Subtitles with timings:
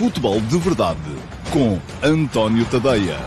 [0.00, 0.98] Futebol de Verdade
[1.52, 3.18] com António Tadeia.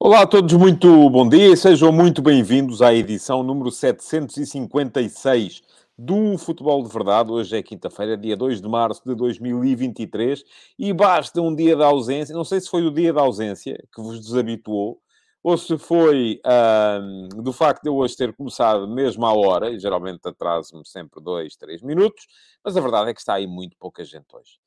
[0.00, 5.62] Olá a todos, muito bom dia e sejam muito bem-vindos à edição número 756
[5.98, 7.30] do Futebol de Verdade.
[7.30, 10.44] Hoje é quinta-feira, dia 2 de março de 2023
[10.78, 12.34] e basta um dia de ausência.
[12.34, 15.00] Não sei se foi o dia da ausência que vos desabituou
[15.42, 16.40] ou se foi
[17.02, 21.20] um, do facto de eu hoje ter começado mesmo à hora, e geralmente atraso-me sempre
[21.20, 22.26] dois, três minutos,
[22.64, 24.60] mas a verdade é que está aí muito pouca gente hoje.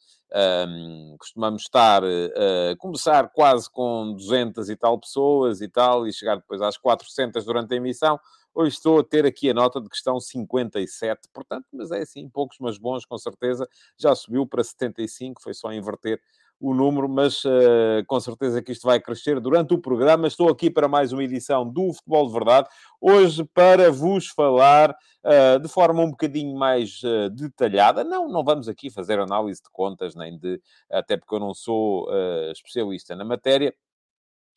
[0.68, 6.36] Um, costumamos estar uh, começar quase com 200 e tal pessoas e tal, e chegar
[6.36, 8.20] depois às 400 durante a emissão.
[8.58, 12.30] Hoje estou a ter aqui a nota de que estão 57, portanto, mas é assim,
[12.30, 13.68] poucos, mas bons, com certeza.
[13.98, 16.22] Já subiu para 75, foi só inverter
[16.58, 20.26] o número, mas uh, com certeza que isto vai crescer durante o programa.
[20.26, 22.70] Estou aqui para mais uma edição do Futebol de Verdade,
[23.02, 28.06] hoje para vos falar uh, de forma um bocadinho mais uh, detalhada.
[28.06, 32.08] Não, não vamos aqui fazer análise de contas, nem de, até porque eu não sou
[32.54, 33.76] especialista na matéria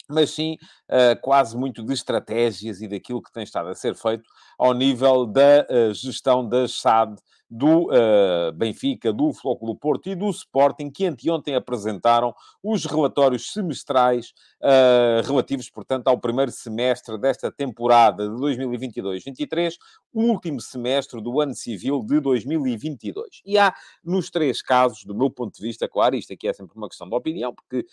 [0.08, 0.56] mas sim
[0.88, 4.24] uh, quase muito de estratégias e daquilo que tem estado a ser feito
[4.58, 7.16] ao nível da uh, gestão da SAD
[7.50, 14.32] do uh, Benfica, do Flóculo Porto e do Sporting, que anteontem apresentaram os relatórios semestrais
[14.62, 19.74] uh, relativos, portanto, ao primeiro semestre desta temporada de 2022-23,
[20.12, 23.40] o último semestre do ano civil de 2022.
[23.46, 23.74] E há,
[24.04, 27.08] nos três casos, do meu ponto de vista, claro, isto aqui é sempre uma questão
[27.08, 27.86] de opinião, porque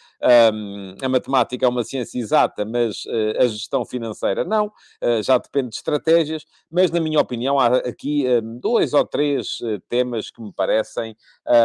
[0.54, 4.72] um, a matemática é uma ciência exata, mas uh, a gestão financeira não,
[5.24, 9.80] já depende de estratégias, mas, na minha opinião, há aqui um, dois ou três eh,
[9.90, 11.16] temas que me parecem
[11.48, 11.56] uh,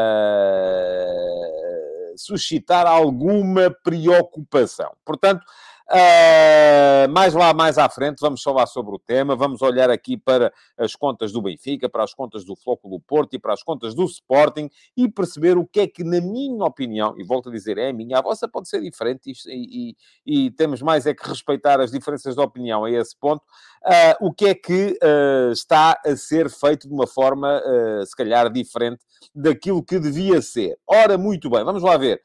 [2.16, 4.92] suscitar alguma preocupação.
[5.04, 5.44] Portanto,
[5.92, 9.34] Uh, mais lá, mais à frente, vamos falar sobre o tema.
[9.34, 13.40] Vamos olhar aqui para as contas do Benfica, para as contas do Flóculo Porto e
[13.40, 17.24] para as contas do Sporting e perceber o que é que, na minha opinião, e
[17.24, 20.80] volto a dizer, é a minha, a vossa pode ser diferente e, e, e temos
[20.80, 23.42] mais é que respeitar as diferenças de opinião a esse ponto.
[23.84, 27.60] Uh, o que é que uh, está a ser feito de uma forma,
[28.06, 29.00] se calhar, diferente
[29.34, 30.78] daquilo que devia ser?
[30.86, 32.20] Ora, muito bem, vamos lá ver.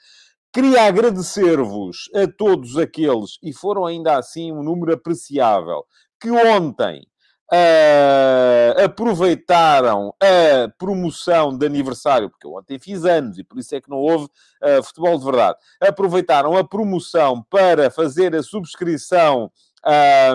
[0.55, 5.85] Queria agradecer-vos a todos aqueles, e foram ainda assim um número apreciável,
[6.17, 7.05] que ontem
[7.51, 13.81] uh, aproveitaram a promoção de aniversário, porque eu ontem fiz anos e por isso é
[13.81, 14.27] que não houve
[14.63, 15.57] uh, futebol de verdade.
[15.81, 19.51] Aproveitaram a promoção para fazer a subscrição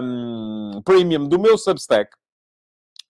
[0.02, 2.10] um, premium do meu Substack.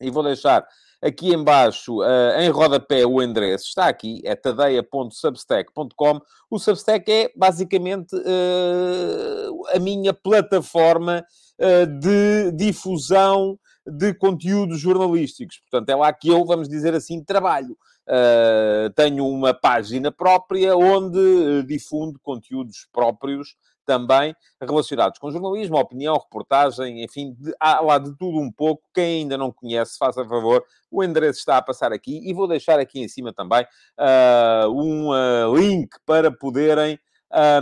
[0.00, 0.64] E vou deixar
[1.02, 6.20] Aqui embaixo, uh, em rodapé, o endereço está aqui, é tadeia.substack.com.
[6.50, 11.24] O Substack é basicamente uh, a minha plataforma
[11.58, 15.58] uh, de difusão de conteúdos jornalísticos.
[15.60, 17.76] Portanto, é lá que eu, vamos dizer assim, trabalho.
[18.06, 23.54] Uh, tenho uma página própria onde difundo conteúdos próprios
[23.90, 28.84] também relacionados com jornalismo, opinião, reportagem, enfim, de, há lá de tudo um pouco.
[28.94, 32.78] Quem ainda não conhece, faça favor, o endereço está a passar aqui e vou deixar
[32.78, 33.66] aqui em cima também
[33.98, 37.00] uh, um uh, link para poderem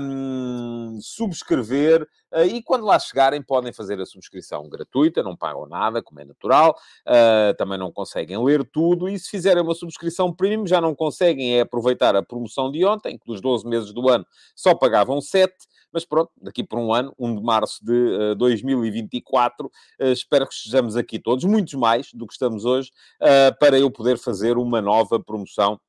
[0.01, 2.03] um, subscrever
[2.33, 6.25] uh, e quando lá chegarem podem fazer a subscrição gratuita, não pagam nada, como é
[6.25, 10.95] natural, uh, também não conseguem ler tudo e se fizerem uma subscrição premium já não
[10.95, 15.21] conseguem é aproveitar a promoção de ontem, que dos 12 meses do ano só pagavam
[15.21, 15.55] 7,
[15.93, 19.71] mas pronto, daqui por um ano, 1 de março de uh, 2024, uh,
[20.07, 22.91] espero que estejamos aqui todos, muitos mais do que estamos hoje,
[23.23, 25.81] uh, para eu poder fazer uma nova promoção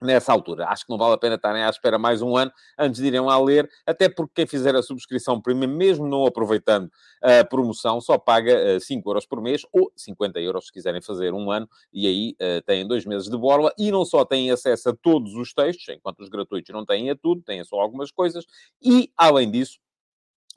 [0.00, 0.68] nessa altura.
[0.68, 3.20] Acho que não vale a pena estarem à espera mais um ano antes de irem
[3.20, 6.90] lá ler, até porque quem fizer a subscrição premium, mesmo não aproveitando
[7.22, 11.50] a promoção, só paga 5 euros por mês ou 50 euros se quiserem fazer um
[11.50, 14.96] ano e aí uh, têm dois meses de borla e não só têm acesso a
[14.96, 18.46] todos os textos, enquanto os gratuitos não têm a tudo, têm só algumas coisas
[18.82, 19.78] e, além disso,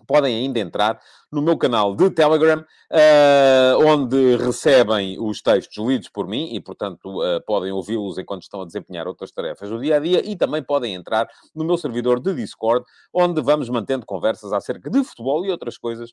[0.06, 1.00] podem ainda entrar
[1.32, 7.22] no meu canal de Telegram, uh, onde recebem os textos lidos por mim e, portanto,
[7.22, 10.62] uh, podem ouvi-los enquanto estão a desempenhar outras tarefas do dia a dia e também
[10.62, 15.52] podem entrar no meu servidor de Discord, onde vamos mantendo conversas acerca de futebol e
[15.52, 16.12] outras coisas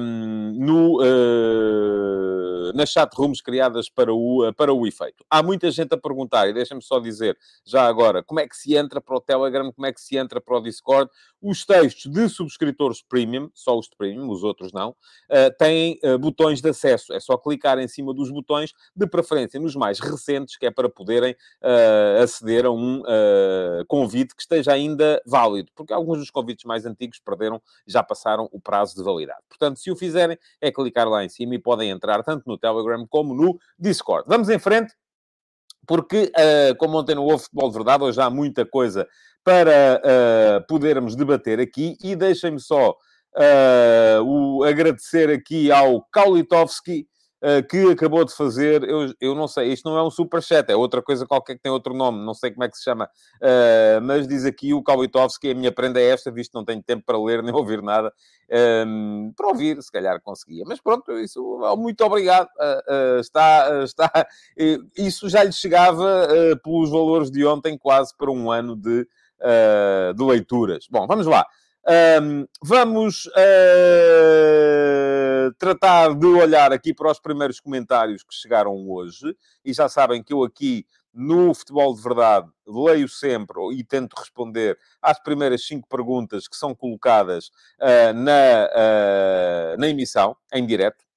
[0.00, 5.24] um, no, uh, nas chat rooms criadas para o, para o efeito.
[5.28, 8.76] Há muita gente a perguntar, e deixem-me só dizer já agora, como é que se
[8.76, 11.10] entra para o Telegram, como é que se entra para o Discord.
[11.40, 16.18] Os textos de subscritores premium, só os de premium, os outros não, uh, têm uh,
[16.18, 17.12] botões de acesso.
[17.12, 20.88] É só clicar em cima dos botões, de preferência nos mais recentes, que é para
[20.88, 21.36] poderem
[22.22, 23.02] aceder a um
[23.86, 28.60] convite que esteja ainda válido, porque alguns dos convites mais antigos perderam, já passaram o
[28.60, 29.40] prazo de validade.
[29.48, 33.06] Portanto, se o fizerem, é clicar lá em cima e podem entrar tanto no Telegram
[33.08, 34.24] como no Discord.
[34.26, 34.94] Vamos em frente
[35.86, 39.08] porque, uh, como ontem no Ovo Futebol de Verdade, hoje há muita coisa
[39.42, 47.08] para uh, podermos debater aqui e deixem-me só uh, o, agradecer aqui ao Kaulitovski,
[47.68, 51.00] que acabou de fazer, eu, eu não sei, isto não é um superchat, é outra
[51.00, 53.04] coisa qualquer que tem outro nome, não sei como é que se chama,
[53.36, 56.82] uh, mas diz aqui o Kaulitovski, a minha prenda é esta, visto que não tenho
[56.82, 58.12] tempo para ler nem ouvir nada,
[58.86, 60.64] um, para ouvir, se calhar conseguia.
[60.66, 61.40] Mas pronto, isso,
[61.76, 62.48] muito obrigado,
[63.20, 64.26] está, está,
[64.96, 66.28] isso já lhe chegava
[66.64, 69.06] pelos valores de ontem, quase para um ano de
[69.40, 70.86] uh, de leituras.
[70.90, 71.46] Bom, vamos lá.
[71.90, 73.30] Um, vamos uh,
[75.58, 79.34] tratar de olhar aqui para os primeiros comentários que chegaram hoje.
[79.64, 84.78] E já sabem que eu aqui no Futebol de Verdade leio sempre e tento responder
[85.00, 87.46] às primeiras cinco perguntas que são colocadas
[87.80, 91.07] uh, na, uh, na emissão, em direto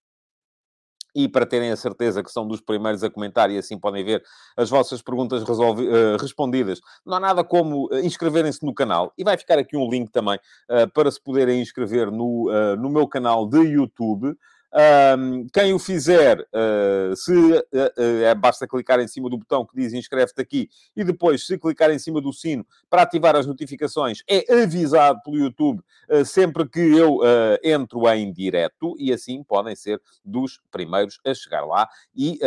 [1.16, 4.24] e para terem a certeza que são dos primeiros a comentar e assim podem ver
[4.56, 6.80] as vossas perguntas resolvi, uh, respondidas.
[7.06, 10.38] Não há nada como uh, inscreverem-se no canal e vai ficar aqui um link também
[10.70, 14.36] uh, para se poderem inscrever no, no meu canal de YouTube.
[14.74, 19.76] Um, quem o fizer, uh, se uh, uh, basta clicar em cima do botão que
[19.76, 24.24] diz inscreve-te aqui e depois, se clicar em cima do sino para ativar as notificações,
[24.30, 25.84] é avisado pelo YouTube
[26.26, 27.20] sempre que eu
[27.64, 32.38] entro em direto e assim podem ser dos primeiros a chegar lá e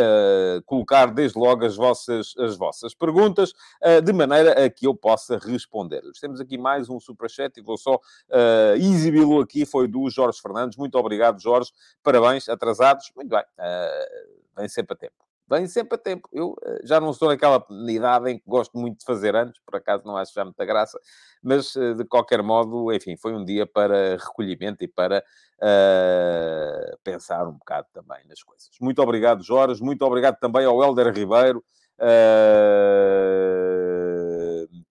[0.65, 3.53] colocar desde logo as vossas, as vossas perguntas
[4.03, 6.19] de maneira a que eu possa responder-lhes.
[6.19, 7.99] Temos aqui mais um superchat e vou só
[8.77, 10.77] exibi-lo aqui, foi do Jorge Fernandes.
[10.77, 11.71] Muito obrigado, Jorge.
[12.03, 15.15] Para parabéns, atrasados, muito bem, uh, vem sempre a tempo.
[15.47, 16.27] Vem sempre a tempo.
[16.33, 19.75] Eu uh, já não estou naquela idade em que gosto muito de fazer antes, por
[19.75, 20.99] acaso não acho já muita graça,
[21.43, 25.23] mas uh, de qualquer modo, enfim, foi um dia para recolhimento e para
[25.61, 28.69] uh, pensar um bocado também nas coisas.
[28.81, 31.63] Muito obrigado, Jorge, muito obrigado também ao Helder Ribeiro.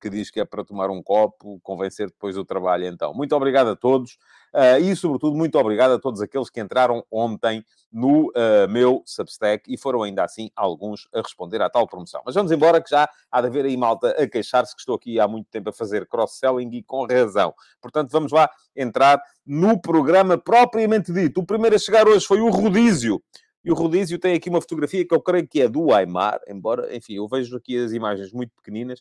[0.04, 3.14] Que diz que é para tomar um copo, convencer depois do trabalho, então.
[3.14, 4.18] Muito obrigado a todos.
[4.52, 9.64] Uh, e, sobretudo, muito obrigado a todos aqueles que entraram ontem no uh, meu Substack
[9.72, 12.20] e foram ainda assim alguns a responder à tal promoção.
[12.26, 15.18] Mas vamos embora, que já há de haver aí malta a queixar-se que estou aqui
[15.18, 17.54] há muito tempo a fazer cross-selling e com razão.
[17.80, 21.40] Portanto, vamos lá entrar no programa propriamente dito.
[21.40, 23.22] O primeiro a chegar hoje foi o Rodízio.
[23.64, 26.94] E o Rodízio tem aqui uma fotografia que eu creio que é do Aymar, embora,
[26.94, 29.00] enfim, eu vejo aqui as imagens muito pequeninas,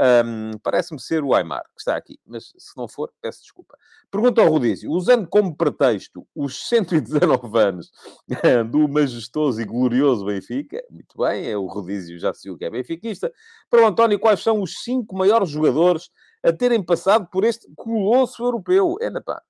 [0.00, 3.76] um, Parece-me ser o Aymar que está aqui, mas se não for, peço desculpa.
[4.10, 7.90] Pergunta ao Rodízio, usando como pretexto os 119 anos
[8.70, 12.70] do majestoso e glorioso Benfica, muito bem, é o Rodízio, já se viu que é
[12.70, 13.32] benfiquista.
[13.68, 16.10] Para o António, quais são os cinco maiores jogadores
[16.42, 18.96] a terem passado por este colosso europeu?
[19.00, 19.42] É, pá.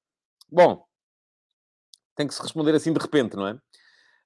[0.50, 0.84] Bom,
[2.16, 3.58] tem que se responder assim de repente, não é?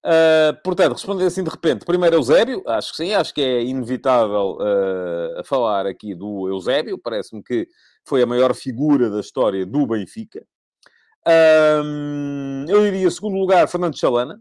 [0.05, 4.59] Uh, portanto, responder assim de repente, primeiro Eusébio, acho que sim, acho que é inevitável
[4.61, 7.67] uh, falar aqui do Eusébio, parece-me que
[8.05, 10.45] foi a maior figura da história do Benfica.
[12.69, 14.39] Eu diria, segundo lugar, Fernando Chalana.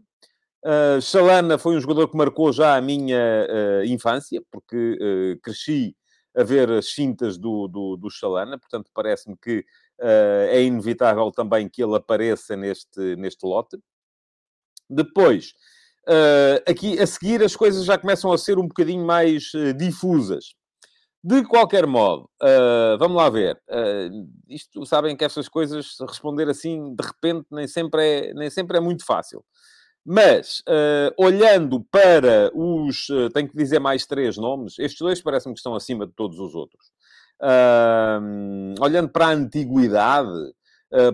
[0.62, 3.46] Uh, Chalana foi um jogador que marcou já a minha
[3.86, 5.96] infância, porque cresci
[6.36, 9.64] a ver as cintas do, do, do Chalana, portanto, parece-me que
[9.98, 13.78] é inevitável também que ele apareça neste, neste lote.
[14.88, 15.52] Depois,
[16.08, 20.54] uh, aqui a seguir, as coisas já começam a ser um bocadinho mais uh, difusas.
[21.26, 23.58] De qualquer modo, uh, vamos lá ver.
[23.66, 28.76] Uh, isto, sabem que estas coisas, responder assim, de repente, nem sempre é, nem sempre
[28.76, 29.42] é muito fácil.
[30.04, 33.06] Mas, uh, olhando para os...
[33.32, 34.78] tenho que dizer mais três nomes.
[34.78, 36.92] Estes dois parecem que estão acima de todos os outros.
[38.78, 40.52] olhando para a antiguidade,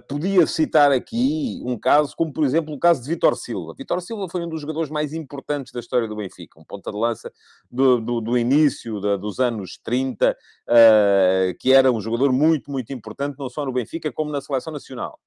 [0.08, 3.74] podia citar aqui um caso, como por exemplo o caso de Vitor Silva.
[3.76, 6.98] Vitor Silva foi um dos jogadores mais importantes da história do Benfica, um ponta de
[6.98, 7.32] lança
[7.70, 10.34] do, do, do início da, dos anos 30, uh,
[10.68, 14.72] ah, que era um jogador muito, muito importante, não só no Benfica, como na seleção
[14.72, 15.18] nacional.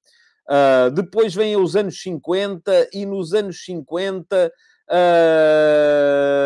[0.48, 4.52] Uh, depois vem os anos 50, e nos anos 50
[4.90, 6.36] Uh,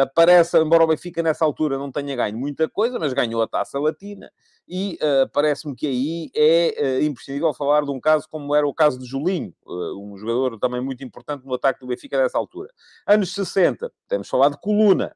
[0.00, 3.78] aparece, embora o Benfica nessa altura não tenha ganho muita coisa, mas ganhou a taça
[3.78, 4.32] latina,
[4.66, 8.72] e uh, parece-me que aí é uh, imprescindível falar de um caso como era o
[8.72, 12.70] caso de Julinho, um jogador também muito importante no ataque do Benfica nessa altura.
[13.06, 15.14] Anos 60, podemos falar de Coluna,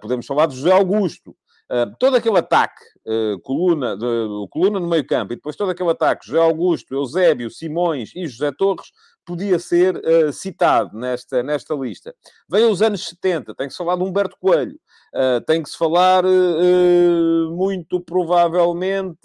[0.00, 1.36] podemos falar de José Augusto.
[1.70, 4.04] Uh, todo aquele ataque, uh, coluna, de,
[4.50, 8.50] coluna no meio campo, e depois todo aquele ataque, José Augusto, Eusébio, Simões e José
[8.50, 8.90] Torres,
[9.24, 12.12] podia ser uh, citado nesta, nesta lista.
[12.48, 14.80] Vem os anos 70, tem que falar de Humberto Coelho,
[15.14, 19.18] uh, tem que se falar uh, muito provavelmente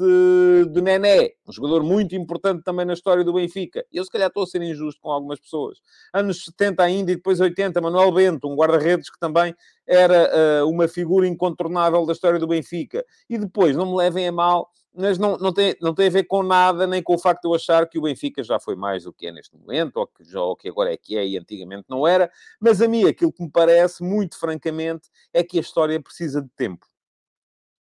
[0.72, 3.86] de Nené, um jogador muito importante também na história do Benfica.
[3.92, 5.80] Eu se calhar estou a ser injusto com algumas pessoas.
[6.14, 9.56] Anos 70 ainda e depois 80, Manuel Bento, um guarda-redes que também
[9.88, 13.06] era uma figura incontornável da história do Benfica.
[13.30, 16.24] E depois, não me levem a mal, mas não, não, tem, não tem a ver
[16.24, 19.04] com nada, nem com o facto de eu achar que o Benfica já foi mais
[19.04, 21.86] do que é neste momento, ou que, ou que agora é que é e antigamente
[21.90, 22.32] não era.
[22.60, 26.50] Mas a mim, aquilo que me parece, muito francamente, é que a história precisa de
[26.56, 26.86] tempo.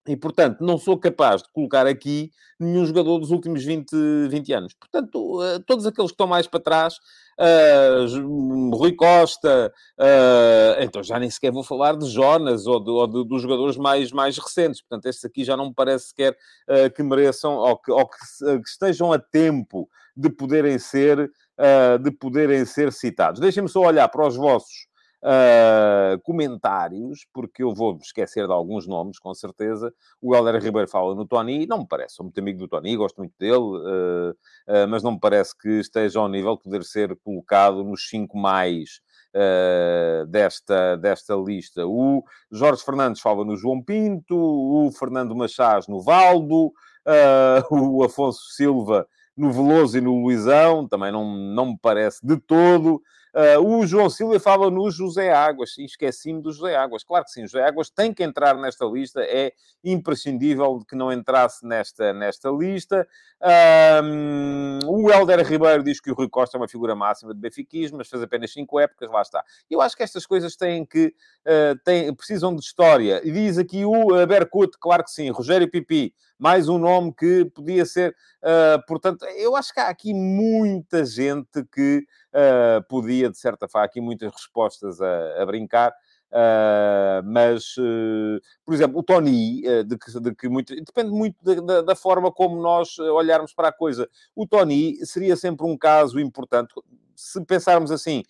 [0.07, 3.91] E, portanto, não sou capaz de colocar aqui nenhum jogador dos últimos 20,
[4.29, 4.74] 20 anos.
[4.74, 6.95] Portanto, eh, todos aqueles que estão mais para trás,
[7.39, 13.07] uh, Rui Costa, uh, então já nem sequer vou falar de Jonas ou, de, ou
[13.07, 14.81] de, dos jogadores mais, mais recentes.
[14.81, 16.38] Portanto, estes aqui já não me parece sequer
[16.69, 18.17] uh, que mereçam ou que, ou que,
[18.62, 21.29] que, estejam a tempo de poderem ser,
[22.01, 23.41] de poderem ser citados.
[23.41, 24.88] Deixem-me só olhar para os vossos
[25.25, 29.94] uh, comentários, porque eu vou esquecer de alguns nomes, com certeza.
[30.22, 33.17] O Helder Ribeiro fala no Tony, não me parece, sou muito amigo do Tony, gosto
[33.17, 37.15] muito dele, uh, uh, mas não me parece que esteja ao nível de poder ser
[37.24, 39.03] colocado nos cinco mais
[39.38, 41.86] Uh, desta, desta lista.
[41.86, 46.72] O Jorge Fernandes fala no João Pinto, o Fernando Machás no Valdo, uh,
[47.70, 49.05] o Afonso Silva
[49.36, 53.01] no Veloso e no Luizão, também não, não me parece de todo.
[53.35, 57.03] Uh, o João Silva fala no José Águas, e esqueci-me do José Águas.
[57.03, 59.51] Claro que sim, o José Águas tem que entrar nesta lista, é
[59.83, 63.05] imprescindível que não entrasse nesta, nesta lista.
[64.01, 67.97] Um, o Helder Ribeiro diz que o Rui Costa é uma figura máxima de benfiquismo,
[67.97, 69.43] mas fez apenas cinco épocas, lá está.
[69.69, 71.07] Eu acho que estas coisas têm que,
[71.45, 73.19] uh, têm, precisam de história.
[73.21, 77.45] E diz aqui o uh, Berkut, claro que sim, Rogério Pipi, mais um nome que
[77.45, 78.15] podia ser.
[78.41, 83.85] Uh, portanto, eu acho que há aqui muita gente que uh, podia, de certa forma,
[83.85, 85.93] aqui muitas respostas a, a brincar.
[86.31, 91.37] Uh, mas, uh, por exemplo, o Tony, uh, de, que, de que muito, depende muito
[91.41, 94.09] da, da, forma como nós olharmos para a coisa.
[94.35, 96.73] O Tony seria sempre um caso importante.
[97.15, 98.21] Se pensarmos assim,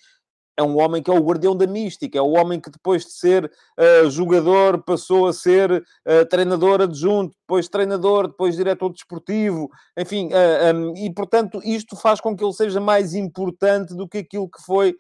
[0.57, 3.12] é um homem que é o guardião da mística, é o homem que depois de
[3.12, 10.27] ser uh, jogador passou a ser uh, treinador adjunto, depois treinador, depois diretor desportivo, enfim,
[10.27, 14.19] uh, eh, um, e portanto isto faz com que ele seja mais importante do que
[14.19, 14.95] aquilo que foi,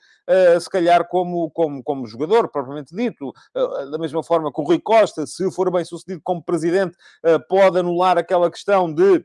[0.59, 3.31] se calhar, como, como, como jogador, propriamente dito.
[3.53, 6.95] da mesma forma que o Rui Costa, se for bem sucedido como presidente,
[7.47, 9.23] pode anular aquela questão de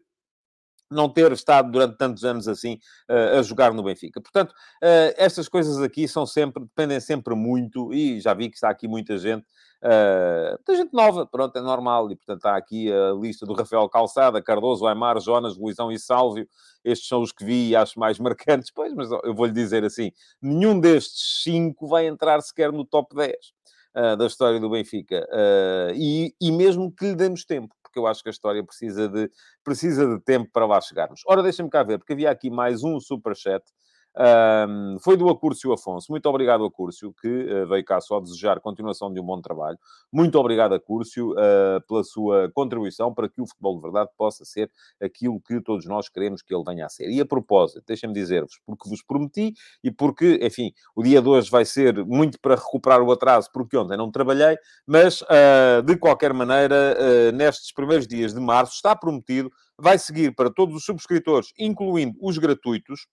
[0.91, 2.79] não ter estado durante tantos anos assim
[3.09, 4.21] uh, a jogar no Benfica.
[4.21, 8.69] Portanto, uh, estas coisas aqui são sempre, dependem sempre muito, e já vi que está
[8.69, 9.47] aqui muita gente,
[9.83, 13.89] uh, muita gente nova, pronto, é normal, e portanto está aqui a lista do Rafael
[13.89, 16.49] Calçada, Cardoso, Aymar, Jonas, Luizão e Sálvio,
[16.85, 20.11] estes são os que vi e acho mais marcantes, pois, mas eu vou-lhe dizer assim,
[20.43, 23.35] nenhum destes cinco vai entrar sequer no top 10.
[24.19, 25.27] da história do Benfica,
[25.95, 29.29] e, e mesmo que lhe demos tempo, porque eu acho que a história precisa de,
[29.65, 31.21] precisa de tempo para lá chegarmos.
[31.27, 33.63] Ora, deixem-me cá ver, porque havia aqui mais um superchat
[34.17, 36.11] um, foi do Acúrcio Afonso.
[36.11, 39.79] Muito obrigado, Acúrcio, que uh, veio cá só desejar continuação de um bom trabalho.
[40.13, 44.71] Muito obrigado, Acúrcio, uh, pela sua contribuição para que o futebol de verdade possa ser
[45.01, 47.09] aquilo que todos nós queremos que ele venha a ser.
[47.09, 51.51] E a propósito, deixem-me dizer-vos, porque vos prometi e porque, enfim, o dia de hoje
[51.51, 56.33] vai ser muito para recuperar o atraso, porque ontem não trabalhei, mas uh, de qualquer
[56.33, 62.17] maneira, nestes primeiros dias de março, está prometido, vai seguir para todos os subscritores, incluindo
[62.21, 63.07] os gratuitos,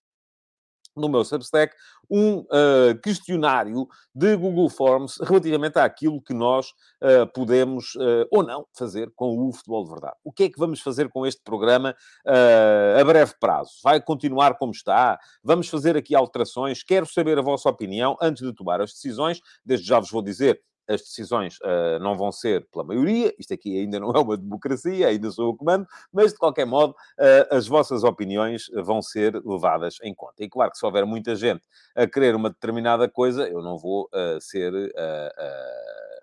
[1.00, 1.75] no meu Substack
[2.10, 6.68] um uh, questionário de Google Forms relativamente àquilo que nós
[7.01, 10.16] uh, podemos uh, ou não fazer com o futebol de verdade.
[10.24, 13.72] O que é que vamos fazer com este programa a breve prazo?
[13.84, 15.20] Vai continuar como está?
[15.44, 16.84] Vamos fazer aqui alterações?
[16.84, 19.39] Quero saber a vossa opinião antes de tomar as decisões.
[19.66, 23.79] Desde já vos vou dizer as decisões uh, não vão ser pela maioria, isto aqui
[23.79, 27.67] ainda não é uma democracia, ainda sou o comando, mas de qualquer modo uh, as
[27.67, 30.44] vossas opiniões vão ser levadas em conta.
[30.44, 31.62] E claro que se houver muita gente
[31.96, 34.72] a querer uma determinada coisa, eu não vou uh, ser.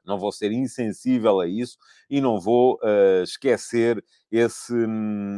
[0.05, 1.79] não vou ser insensível a isso
[2.11, 2.79] e não vou
[3.23, 4.75] esquecer esse,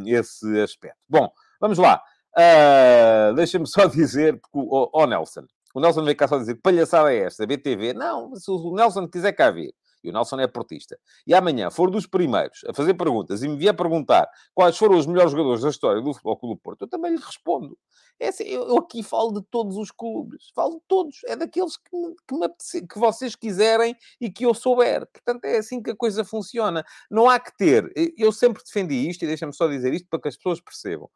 [0.07, 0.99] esse aspecto.
[1.09, 1.31] Bom,
[1.61, 2.03] vamos lá.
[2.37, 7.13] Uh, Deixa-me só dizer, porque, oh, oh Nelson, o Nelson veio cá só dizer palhaçada
[7.13, 7.93] é esta, BTV.
[7.93, 11.91] Não, se o Nelson quiser cá vir e o Nelson é portista, e amanhã for
[11.91, 15.69] dos primeiros a fazer perguntas e me vier perguntar quais foram os melhores jogadores da
[15.69, 17.77] história do Futebol Clube Porto, eu também lhe respondo.
[18.19, 22.15] É assim, eu aqui falo de todos os clubes, falo de todos, é daqueles que,
[22.27, 22.49] que, me,
[22.87, 25.07] que vocês quiserem e que eu souber.
[25.13, 26.83] Portanto, é assim que a coisa funciona.
[27.11, 30.29] Não há que ter, eu sempre defendi isto, e deixa-me só dizer isto para que
[30.29, 31.11] as pessoas percebam.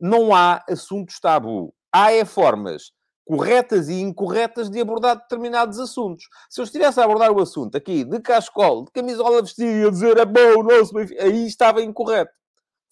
[0.00, 1.72] Não há assuntos tabu.
[1.92, 2.90] Há é formas
[3.30, 6.24] corretas e incorretas de abordar determinados assuntos.
[6.48, 10.18] Se eu estivesse a abordar o assunto aqui de cascol, de camisola vestida, a dizer
[10.18, 12.32] é bom nosso Benfica, aí estava incorreto.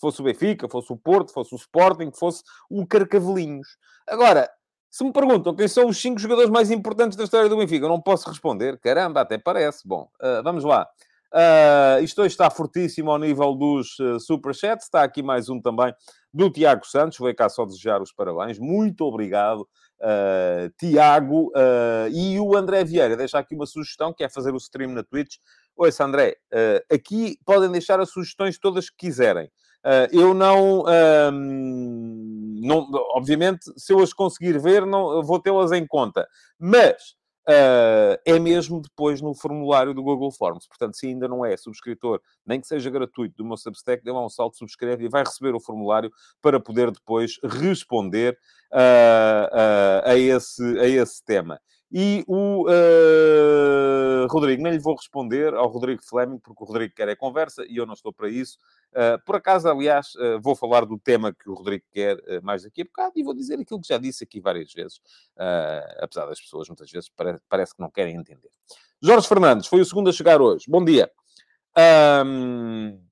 [0.00, 3.66] Fosse o Benfica, fosse o Porto, fosse o Sporting, fosse o Carcavelinhos.
[4.06, 4.48] Agora,
[4.88, 7.88] se me perguntam quem são os cinco jogadores mais importantes da história do Benfica, eu
[7.88, 8.78] não posso responder.
[8.78, 9.88] Caramba, até parece.
[9.88, 10.86] Bom, uh, vamos lá.
[11.34, 14.86] Uh, isto hoje está fortíssimo ao nível dos uh, superchats.
[14.86, 15.92] Está aqui mais um também
[16.32, 17.18] do Tiago Santos.
[17.18, 18.58] Vou cá só desejar os parabéns.
[18.58, 19.68] Muito obrigado,
[20.00, 21.48] uh, Tiago.
[21.48, 25.02] Uh, e o André Vieira deixa aqui uma sugestão, que é fazer o stream na
[25.02, 25.36] Twitch.
[25.76, 26.34] Oi, André,
[26.92, 29.48] aqui podem deixar as sugestões todas que quiserem.
[30.10, 30.82] eu não,
[32.60, 32.88] não...
[33.14, 36.26] Obviamente, se eu as conseguir ver, não vou tê-las em conta.
[36.58, 37.14] Mas
[37.48, 40.66] Uh, é mesmo depois no formulário do Google Forms.
[40.68, 44.22] Portanto, se ainda não é subscritor, nem que seja gratuito do meu Substack, dê lá
[44.22, 46.12] um salto, subscreve e vai receber o formulário
[46.42, 48.38] para poder depois responder
[48.70, 51.58] uh, uh, a, esse, a esse tema.
[51.90, 57.08] E o uh, Rodrigo, nem lhe vou responder ao Rodrigo Fleming, porque o Rodrigo quer
[57.08, 58.58] é conversa e eu não estou para isso.
[58.92, 62.82] Uh, por acaso, aliás, uh, vou falar do tema que o Rodrigo quer mais daqui
[62.82, 65.00] a bocado e vou dizer aquilo que já disse aqui várias vezes,
[65.98, 68.50] apesar das pessoas muitas vezes pare parece que não querem entender.
[69.00, 70.66] Jorge Fernandes foi o segundo a chegar hoje.
[70.68, 71.10] Bom dia.
[72.24, 73.07] Um...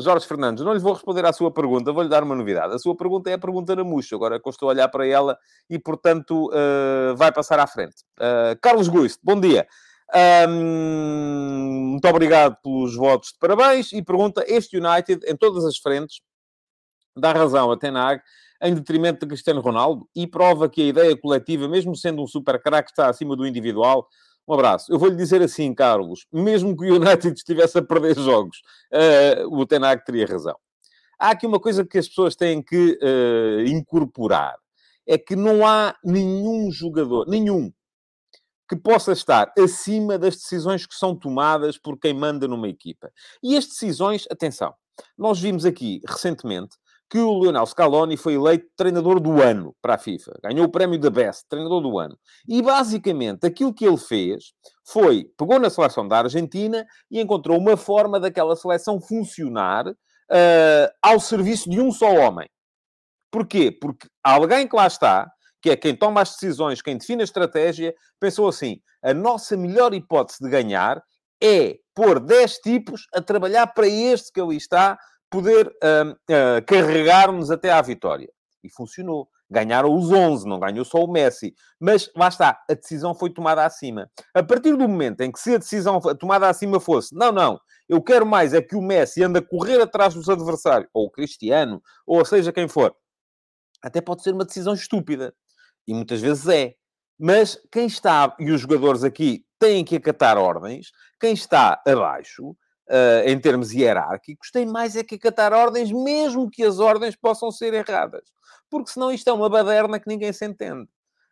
[0.00, 2.74] Jorge Fernandes, não lhe vou responder à sua pergunta, vou-lhe dar uma novidade.
[2.74, 5.06] A sua pergunta é a pergunta na murcha, agora que eu estou a olhar para
[5.06, 5.36] ela
[5.68, 8.04] e, portanto, uh, vai passar à frente.
[8.18, 9.66] Uh, Carlos Guist, bom dia.
[10.48, 16.20] Um, muito obrigado pelos votos de parabéns e pergunta: este United, em todas as frentes,
[17.16, 18.22] dá razão a Tenag
[18.62, 22.60] em detrimento de Cristiano Ronaldo e prova que a ideia coletiva, mesmo sendo um super
[22.60, 24.08] craque, está acima do individual
[24.48, 24.90] um abraço.
[24.90, 28.62] Eu vou-lhe dizer assim, Carlos, mesmo que o United estivesse a perder jogos,
[28.92, 30.56] uh, o Tenag teria razão.
[31.18, 34.56] Há aqui uma coisa que as pessoas têm que uh, incorporar.
[35.06, 37.72] É que não há nenhum jogador, nenhum,
[38.68, 43.10] que possa estar acima das decisões que são tomadas por quem manda numa equipa.
[43.42, 44.74] E as decisões, atenção,
[45.16, 46.76] nós vimos aqui recentemente
[47.10, 50.32] que o Lionel Scaloni foi eleito treinador do ano para a FIFA.
[50.42, 52.18] Ganhou o prémio da Best, treinador do ano.
[52.46, 54.52] E basicamente aquilo que ele fez
[54.86, 61.18] foi, pegou na seleção da Argentina e encontrou uma forma daquela seleção funcionar uh, ao
[61.18, 62.48] serviço de um só homem.
[63.30, 63.70] Porquê?
[63.70, 65.30] Porque alguém que lá está,
[65.62, 69.94] que é quem toma as decisões, quem define a estratégia, pensou assim: a nossa melhor
[69.94, 71.02] hipótese de ganhar
[71.42, 74.98] é pôr 10 tipos a trabalhar para este que ali está,
[75.30, 78.30] poder uh, uh, carregar-nos até à vitória.
[78.62, 79.28] E funcionou.
[79.50, 81.54] Ganharam os 11, não ganhou só o Messi.
[81.80, 84.10] Mas, lá está, a decisão foi tomada acima.
[84.34, 88.02] A partir do momento em que se a decisão tomada acima fosse, não, não, eu
[88.02, 91.82] quero mais é que o Messi anda a correr atrás dos adversários, ou o Cristiano,
[92.06, 92.94] ou seja quem for,
[93.82, 95.34] até pode ser uma decisão estúpida.
[95.86, 96.74] E muitas vezes é.
[97.18, 102.54] Mas quem está, e os jogadores aqui têm que acatar ordens, quem está abaixo
[102.88, 107.50] uh, em termos hierárquicos, tem mais é que acatar ordens, mesmo que as ordens possam
[107.50, 108.22] ser erradas.
[108.70, 110.88] Porque senão isto é uma baderna que ninguém se entende.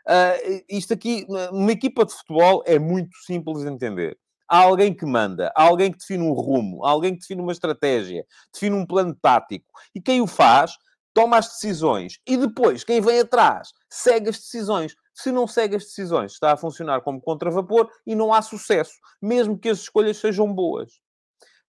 [0.07, 4.17] Uh, isto aqui, uma equipa de futebol é muito simples de entender.
[4.49, 7.51] Há alguém que manda, há alguém que define um rumo, há alguém que define uma
[7.51, 9.67] estratégia, define um plano tático.
[9.93, 10.77] E quem o faz,
[11.13, 12.21] toma as decisões.
[12.25, 14.95] E depois, quem vem atrás, segue as decisões.
[15.13, 19.59] Se não segue as decisões, está a funcionar como contravapor e não há sucesso, mesmo
[19.59, 21.01] que as escolhas sejam boas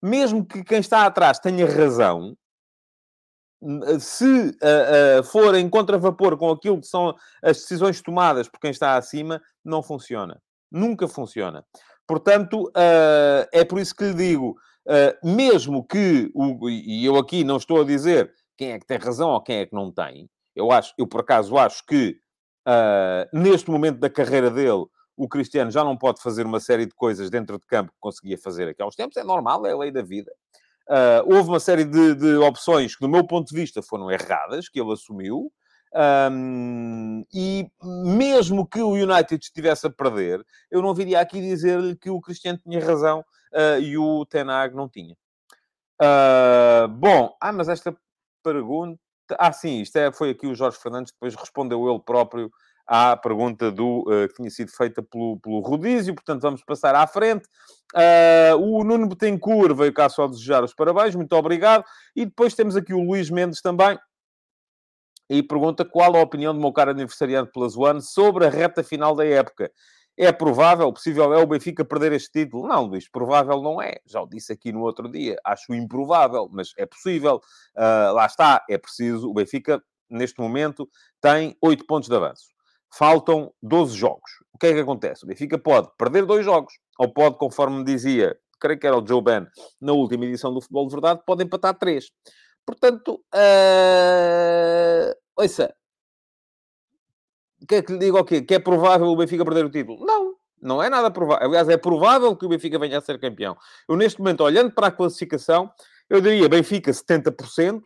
[0.01, 2.35] mesmo que quem está atrás tenha razão,
[3.99, 8.71] se uh, uh, for em contravapor com aquilo que são as decisões tomadas por quem
[8.71, 10.41] está acima, não funciona.
[10.71, 11.65] Nunca funciona.
[12.07, 14.55] Portanto, uh, é por isso que lhe digo,
[15.23, 19.29] mesmo que, o, e eu aqui não estou a dizer quem é que tem razão
[19.31, 22.15] ou quem é que não tem, eu acho, eu por acaso acho que
[23.33, 24.85] neste momento da carreira dele,
[25.17, 28.37] o Cristiano já não pode fazer uma série de coisas dentro de campo que conseguia
[28.37, 30.31] fazer aqui há tempos, é normal, é a lei da vida.
[30.87, 34.69] Uh, houve uma série de, de, opções que, do meu ponto de vista, foram erradas,
[34.69, 35.51] que ele assumiu.
[36.31, 42.09] Um, e mesmo que o United estivesse a perder, eu não viria aqui dizer-lhe que
[42.09, 43.21] o Cristiano tinha razão
[43.53, 45.15] uh, e o Tenag não tinha.
[46.01, 47.95] Uh, bom, ah, mas esta
[48.43, 48.99] pergunta.
[49.39, 52.51] Ah, sim, isto é, foi aqui o Jorge Fernandes, depois respondeu ele próprio
[52.87, 57.05] à pergunta do, uh, que tinha sido feita pelo, pelo Rodízio, portanto vamos passar à
[57.07, 57.47] frente.
[57.93, 61.83] Uh, o Nuno Betancourt veio cá só desejar os parabéns, muito obrigado.
[62.15, 63.97] E depois temos aqui o Luís Mendes também,
[65.29, 69.15] e pergunta qual a opinião do meu caro aniversariante Plus One sobre a reta final
[69.15, 69.71] da época.
[70.17, 72.67] É provável, possível é o Benfica perder este título?
[72.67, 73.97] Não, Luís, provável não é.
[74.05, 75.35] Já o disse aqui no outro dia.
[75.43, 77.41] Acho improvável, mas é possível.
[77.75, 79.29] Uh, lá está, é preciso.
[79.29, 80.87] O Benfica, neste momento,
[81.19, 82.54] tem 8 pontos de avanço.
[82.97, 84.31] Faltam 12 jogos.
[84.53, 85.25] O que é que acontece?
[85.25, 89.05] O Benfica pode perder dois jogos, ou pode, conforme me dizia, creio que era o
[89.05, 89.45] Joe Ben,
[89.81, 92.09] na última edição do Futebol de Verdade, pode empatar três.
[92.65, 95.13] Portanto, uh...
[95.35, 95.75] ouça,
[97.67, 98.41] quer que lhe diga o quê?
[98.41, 100.05] Que é provável o Benfica perder o título?
[100.05, 101.47] Não, não é nada provável.
[101.47, 103.57] Aliás, é provável que o Benfica venha a ser campeão.
[103.89, 105.69] Eu, neste momento, olhando para a classificação,
[106.09, 107.83] eu diria Benfica 70%,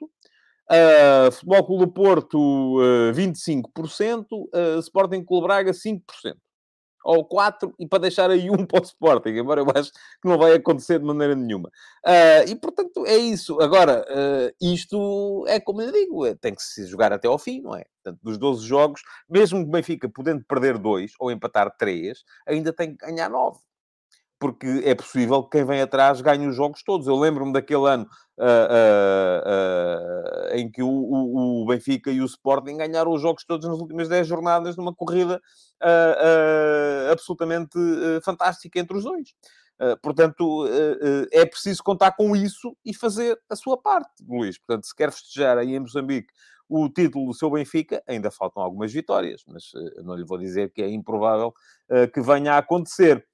[0.71, 6.01] uh, Futebol Clube do Porto uh, 25%, uh, Sporting Clube Braga 5%
[7.03, 10.38] ou quatro, e para deixar aí um para o Sporting, embora eu acho que não
[10.38, 11.69] vai acontecer de maneira nenhuma.
[12.05, 13.60] Uh, e, portanto, é isso.
[13.62, 17.62] Agora, uh, isto é como eu digo, é, tem que se jogar até ao fim,
[17.62, 17.86] não é?
[18.03, 22.73] Portanto, dos 12 jogos, mesmo que o Benfica podendo perder dois ou empatar três, ainda
[22.73, 23.60] tem que ganhar nove
[24.39, 27.08] porque é possível que quem vem atrás ganhe os jogos todos.
[27.08, 29.43] Eu lembro-me daquele ano uh, uh,
[30.54, 33.78] uh, em que o, o, o, Benfica e o Sporting ganharam os jogos todos nas
[33.78, 35.41] últimas 10 jornadas numa corrida
[37.12, 37.78] absolutamente
[38.23, 39.34] fantástica entre os dois.
[40.02, 40.67] portanto,
[41.32, 44.58] é preciso contar com isso e fazer a sua parte, Luís.
[44.58, 46.34] Portanto, se quer festejar aí em Moçambique
[46.67, 49.71] o título do seu Benfica, ainda faltam algumas vitórias, mas
[50.04, 51.54] não lhe vou dizer que é improvável
[52.13, 53.25] que venha a acontecer.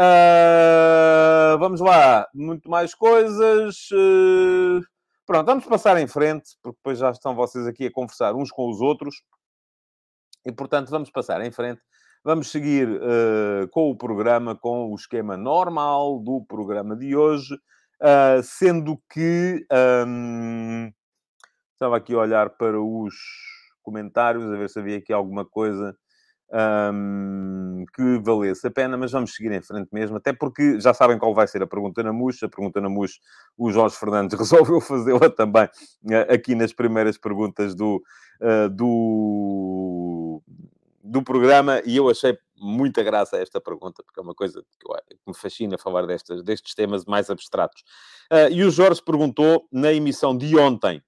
[0.00, 3.76] Uh, vamos lá, muito mais coisas.
[3.92, 4.80] Uh,
[5.26, 8.70] pronto, vamos passar em frente, porque depois já estão vocês aqui a conversar uns com
[8.70, 9.14] os outros.
[10.46, 11.82] E, portanto, vamos passar em frente.
[12.24, 17.54] Vamos seguir uh, com o programa, com o esquema normal do programa de hoje,
[18.42, 19.66] sendo que
[20.06, 20.90] um,
[21.74, 23.14] estava aqui a olhar para os
[23.82, 25.94] comentários, a ver se havia aqui alguma coisa
[26.52, 31.18] um, que valesse a pena, mas vamos seguir em frente mesmo, até porque já sabem
[31.18, 32.42] qual vai ser a pergunta na MUS.
[32.42, 33.20] A pergunta na MUS,
[33.56, 38.02] o Jorge Fernandes resolveu fazê-la também uh, aqui nas primeiras perguntas do,
[38.40, 40.42] uh, do,
[41.02, 45.16] do programa e eu achei muita graça esta pergunta, porque é uma coisa que, que
[45.26, 47.82] me fascina falar destes, destes temas mais abstratos.
[48.30, 51.02] Uh, e o Jorge perguntou na emissão de ontem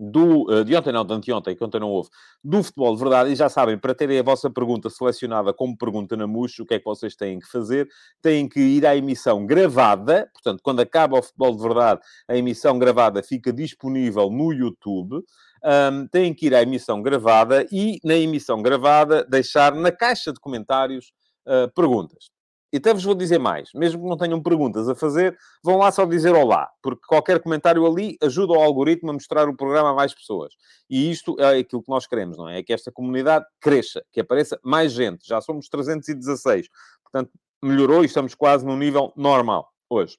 [0.00, 2.08] do, eh, de ontem não, de anteontem, que ontem não houve,
[2.42, 6.16] do futebol de verdade, e já sabem, para terem a vossa pergunta selecionada como pergunta
[6.16, 7.86] na MUX, o que é que vocês têm que fazer?
[8.22, 12.78] Têm que ir à emissão gravada, portanto, quando acaba o futebol de verdade, a emissão
[12.78, 15.22] gravada fica disponível no YouTube,
[15.62, 20.40] um, têm que ir à emissão gravada e, na emissão gravada, deixar na caixa de
[20.40, 21.12] comentários
[21.46, 22.39] uh, perguntas.
[22.72, 25.90] E até vos vou dizer mais, mesmo que não tenham perguntas a fazer, vão lá
[25.90, 29.94] só dizer olá, porque qualquer comentário ali ajuda o algoritmo a mostrar o programa a
[29.94, 30.54] mais pessoas.
[30.88, 32.58] E isto é aquilo que nós queremos, não é?
[32.58, 35.26] É que esta comunidade cresça, que apareça mais gente.
[35.26, 36.68] Já somos 316,
[37.02, 40.16] portanto, melhorou e estamos quase no nível normal hoje.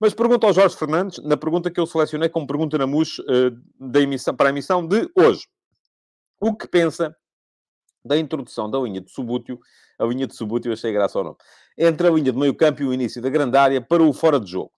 [0.00, 3.50] Mas pergunta ao Jorge Fernandes, na pergunta que eu selecionei como pergunta na MUS uh,
[3.80, 5.48] da emissão, para a emissão de hoje.
[6.40, 7.16] O que pensa
[8.04, 9.58] da introdução da linha de subútil,
[9.98, 11.36] a linha de subútil, achei graça ao nome,
[11.76, 14.38] entre a linha de meio campo e o início da grande área para o fora
[14.38, 14.72] de jogo.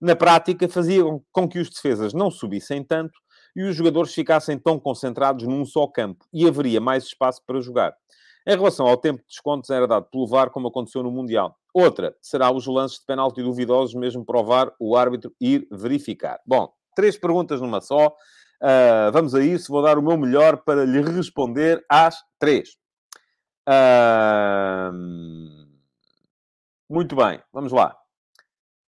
[0.00, 3.18] Na prática, fazia com que os defesas não subissem tanto
[3.56, 7.94] e os jogadores ficassem tão concentrados num só campo e haveria mais espaço para jogar.
[8.46, 11.56] Em relação ao tempo de descontos, era dado pelo VAR, como aconteceu no Mundial.
[11.72, 16.38] Outra será os lances de penalti duvidosos, mesmo para o VAR, o árbitro ir verificar.
[16.46, 18.14] Bom, três perguntas numa só.
[18.64, 19.70] Uh, vamos a isso.
[19.70, 22.78] Vou dar o meu melhor para lhe responder às três.
[23.68, 24.90] Uh,
[26.88, 27.94] muito bem, vamos lá.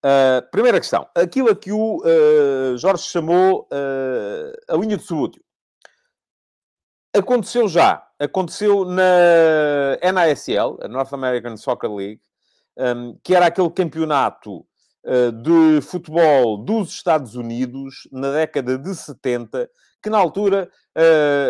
[0.04, 1.08] Uh, primeira questão.
[1.14, 3.66] Aquilo a que o uh, Jorge chamou
[4.68, 5.42] a linha de subútil.
[7.16, 8.06] Aconteceu já.
[8.18, 12.20] Aconteceu na NASL, a North American Soccer League,
[12.76, 14.66] um, que era aquele campeonato
[15.42, 19.68] de futebol dos Estados Unidos na década de 70,
[20.02, 20.70] que na altura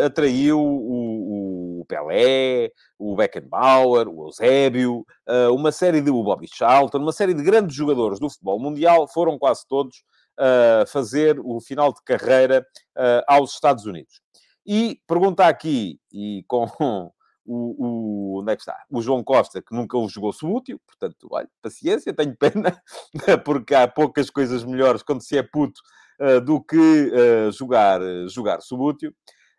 [0.05, 6.99] atraiu o, o Pelé, o Beckenbauer, o Eusébio, eh, uma série de o Bobby Charlton,
[6.99, 10.03] uma série de grandes jogadores do futebol mundial, foram quase todos
[10.39, 12.65] uh, fazer o final de carreira
[12.97, 14.21] uh, aos Estados Unidos.
[14.67, 17.11] E pergunta aqui, e com
[17.45, 18.77] o, o, onde é que está?
[18.91, 22.81] O João Costa, que nunca o jogou subútil, portanto, olha, paciência, tenho pena,
[23.45, 25.81] porque há poucas coisas melhores quando se é puto
[26.21, 29.11] uh, do que uh, jogar, jogar subútil.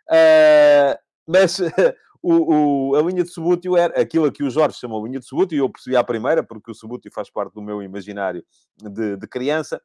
[0.09, 0.95] Uh,
[1.27, 1.59] mas
[2.21, 5.25] o, o, a linha de subútil era aquilo a que o Jorge chamou linha de
[5.25, 8.43] subútil, e eu percebi à primeira, porque o subútil faz parte do meu imaginário
[8.81, 9.81] de, de criança.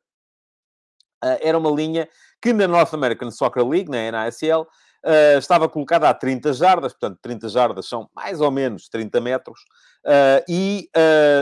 [1.40, 2.08] Era uma linha
[2.40, 4.68] que na North American Soccer League, na NASL,
[5.04, 9.60] uh, estava colocada a 30 jardas, portanto, 30 jardas são mais ou menos 30 metros,
[10.04, 10.88] uh, e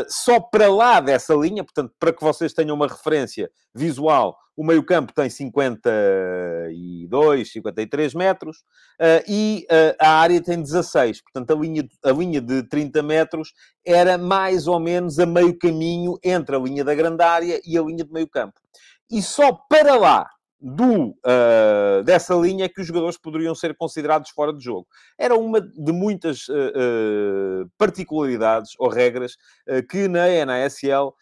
[0.09, 5.12] só para lá dessa linha, portanto, para que vocês tenham uma referência visual, o meio-campo
[5.12, 8.64] tem 52, 53 metros
[8.99, 11.21] uh, e uh, a área tem 16.
[11.21, 13.53] Portanto, a linha, a linha de 30 metros
[13.85, 17.83] era mais ou menos a meio caminho entre a linha da grande área e a
[17.83, 18.59] linha de meio-campo.
[19.11, 20.27] E só para lá
[20.61, 24.87] do, uh, dessa linha que os jogadores poderiam ser considerados fora de jogo.
[25.19, 26.47] Era uma de muitas
[27.79, 29.37] particularidades ou regras
[29.88, 31.14] que na NASL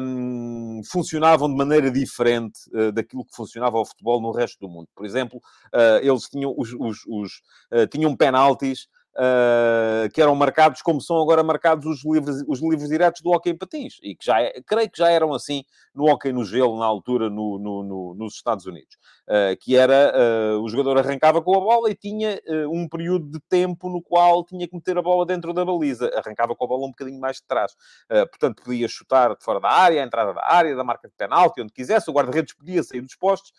[0.00, 4.88] um, funcionavam de maneira diferente uh, daquilo que funcionava o futebol no resto do mundo.
[4.94, 5.38] Por exemplo,
[5.72, 7.32] uh, eles tinham os, os, os
[7.72, 12.88] uh, tinham penaltis uh, que eram marcados como são agora marcados os livros, os livros
[12.88, 13.98] diretos do hockey em patins.
[14.02, 17.28] E que já, é, creio que já eram assim no hockey no gelo, na altura,
[17.28, 18.96] no, no, no, nos Estados Unidos.
[19.28, 23.38] Uh, que era, uh, o jogador arrancava com a bola e tinha um período de
[23.48, 26.10] tempo no qual tinha que meter a bola dentro da baliza.
[26.16, 27.72] Arrancava com a bola um bocadinho mais de trás.
[28.08, 31.60] portanto, podia chutar de fora da área, a entrada da área, da marca de penalti,
[31.60, 32.10] onde quisesse.
[32.10, 33.52] O guarda-redes podia sair dos postos.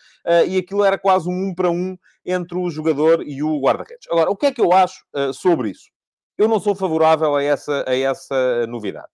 [0.48, 4.08] e aquilo era quase um um para um entre o jogador e o guarda-redes.
[4.10, 5.04] Agora, o que é que eu acho
[5.44, 5.92] sobre isso?
[6.38, 9.12] Eu não sou favorável a essa, a essa novidade.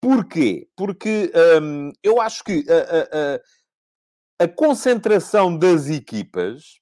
[0.00, 0.68] Porquê?
[0.76, 6.78] Porque um, eu acho que a, a, a, concentração das equipas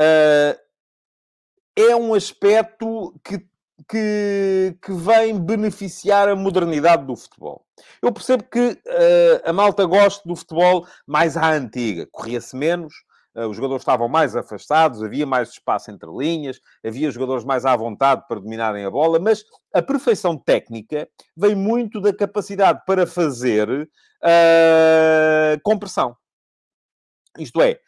[0.00, 0.58] uh,
[1.76, 3.38] é um aspecto que,
[3.88, 7.66] que, que, vem beneficiar a modernidade do futebol.
[8.00, 12.94] Eu percebo que uh, a malta gosta do futebol mais à antiga, corria-se menos,
[13.34, 18.24] os jogadores estavam mais afastados, havia mais espaço entre linhas, havia jogadores mais à vontade
[18.28, 25.60] para dominarem a bola, mas a perfeição técnica vem muito da capacidade para fazer uh,
[25.62, 26.16] compressão.
[27.38, 27.78] Isto é,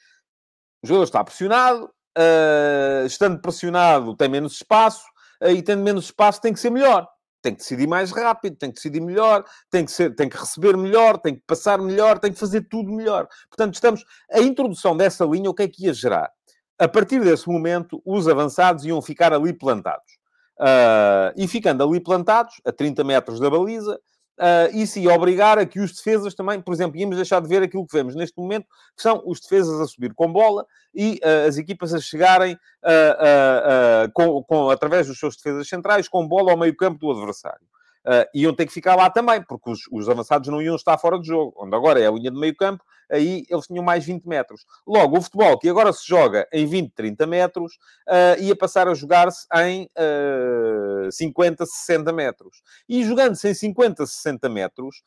[0.82, 5.04] o jogador está pressionado, uh, estando pressionado tem menos espaço,
[5.42, 7.06] uh, e tendo menos espaço tem que ser melhor
[7.44, 10.74] tem que decidir mais rápido, tem que decidir melhor, tem que, ser, tem que receber
[10.78, 13.28] melhor, tem que passar melhor, tem que fazer tudo melhor.
[13.50, 14.02] Portanto, estamos.
[14.32, 16.32] A introdução dessa linha, o que é que ia gerar?
[16.78, 20.14] A partir desse momento, os avançados iam ficar ali plantados.
[20.58, 24.00] Uh, e ficando ali plantados, a 30 metros da baliza,
[24.38, 27.62] Uh, isso ia obrigar a que os defesas também, por exemplo, íamos deixar de ver
[27.62, 28.66] aquilo que vemos neste momento,
[28.96, 34.10] que são os defesas a subir com bola e uh, as equipas a chegarem uh,
[34.12, 37.64] com, com, através dos seus defesas centrais com bola ao meio campo do adversário
[38.06, 41.18] uh, iam ter que ficar lá também, porque os, os, avançados não iam estar fora
[41.18, 41.54] de jogo.
[41.56, 44.64] Onde agora é a linha de meio campo, aí eles tinham mais 20 metros.
[44.86, 47.74] Logo, o futebol, que agora se joga em 20, 30 metros,
[48.08, 52.62] uh, ia passar a jogar-se em uh, 50, 60 metros.
[52.88, 55.02] E jogando-se em 50, 60 metros,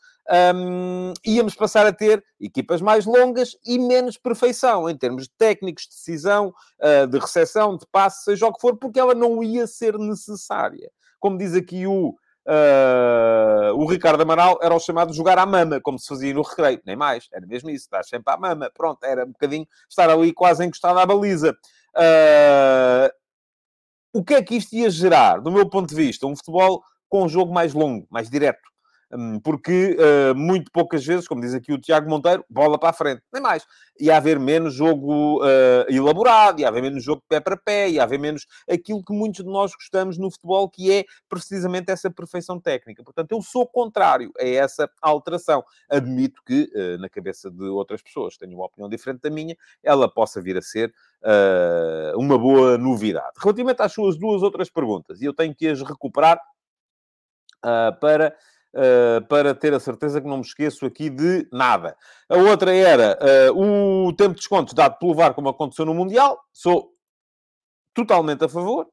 [0.55, 5.83] um, íamos passar a ter equipas mais longas e menos perfeição, em termos de técnicos,
[5.83, 9.67] de decisão, uh, de recepção, de passe, seja o que for, porque ela não ia
[9.67, 10.91] ser necessária.
[11.19, 12.15] Como diz aqui o
[12.47, 16.81] Uh, o Ricardo Amaral era o chamado jogar à mama, como se fazia no recreio,
[16.85, 20.31] nem mais, era mesmo isso, dar sempre à mama, pronto, era um bocadinho estar ali
[20.31, 21.51] quase encostado à baliza.
[21.93, 23.09] Uh,
[24.13, 26.25] o que é que isto ia gerar, do meu ponto de vista?
[26.25, 28.61] Um futebol com um jogo mais longo, mais direto.
[29.09, 32.93] Hum, porque uh, muito poucas vezes, como diz aqui o Tiago Monteiro, bola para a
[32.93, 33.65] frente, nem mais.
[33.99, 38.19] Ia haver menos jogo uh, elaborado, ia haver menos jogo pé para pé, ia haver
[38.19, 43.01] menos aquilo que muitos de nós gostamos no futebol, que é precisamente essa perfeição técnica.
[43.01, 45.63] Portanto, eu sou contrário a essa alteração.
[45.89, 50.11] Admito que, uh, na cabeça de outras pessoas, tenho uma opinião diferente da minha, ela
[50.11, 50.93] possa vir a ser
[52.15, 53.33] uma boa novidade.
[53.41, 56.39] Relativamente às suas duas outras perguntas, e eu tenho que as recuperar
[57.99, 58.33] para
[58.73, 61.95] uh, para ter a certeza que não me esqueço aqui de nada.
[62.29, 63.17] A outra era
[63.51, 66.39] uh, o tempo de descontos dado pelo VAR, como aconteceu no Mundial.
[66.51, 66.91] Sou
[67.93, 68.87] totalmente a favor.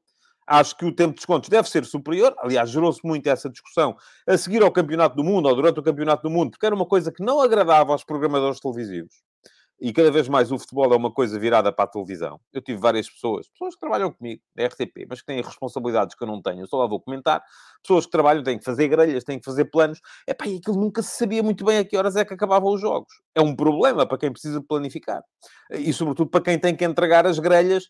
[0.47, 2.35] Acho que o tempo de descontos deve ser superior.
[2.37, 3.95] Aliás, gerou-se muito essa discussão
[4.27, 6.85] a seguir ao Campeonato do Mundo, ou durante o Campeonato do Mundo, porque era uma
[6.85, 9.25] coisa que não agradava aos programadores televisivos
[9.79, 12.39] e cada vez mais o futebol é uma coisa virada para a televisão.
[12.53, 16.23] Eu tive várias pessoas, pessoas que trabalham comigo, na RTP, mas que têm responsabilidades que
[16.23, 17.43] eu não tenho, eu só lá vou comentar.
[17.81, 19.99] Pessoas que trabalham, têm que fazer grelhas, têm que fazer planos.
[20.25, 22.73] É pá, e aquilo nunca se sabia muito bem a que horas é que acabavam
[22.73, 23.13] os jogos.
[23.35, 25.21] É um problema para quem precisa planificar.
[25.71, 27.89] E sobretudo para quem tem que entregar as grelhas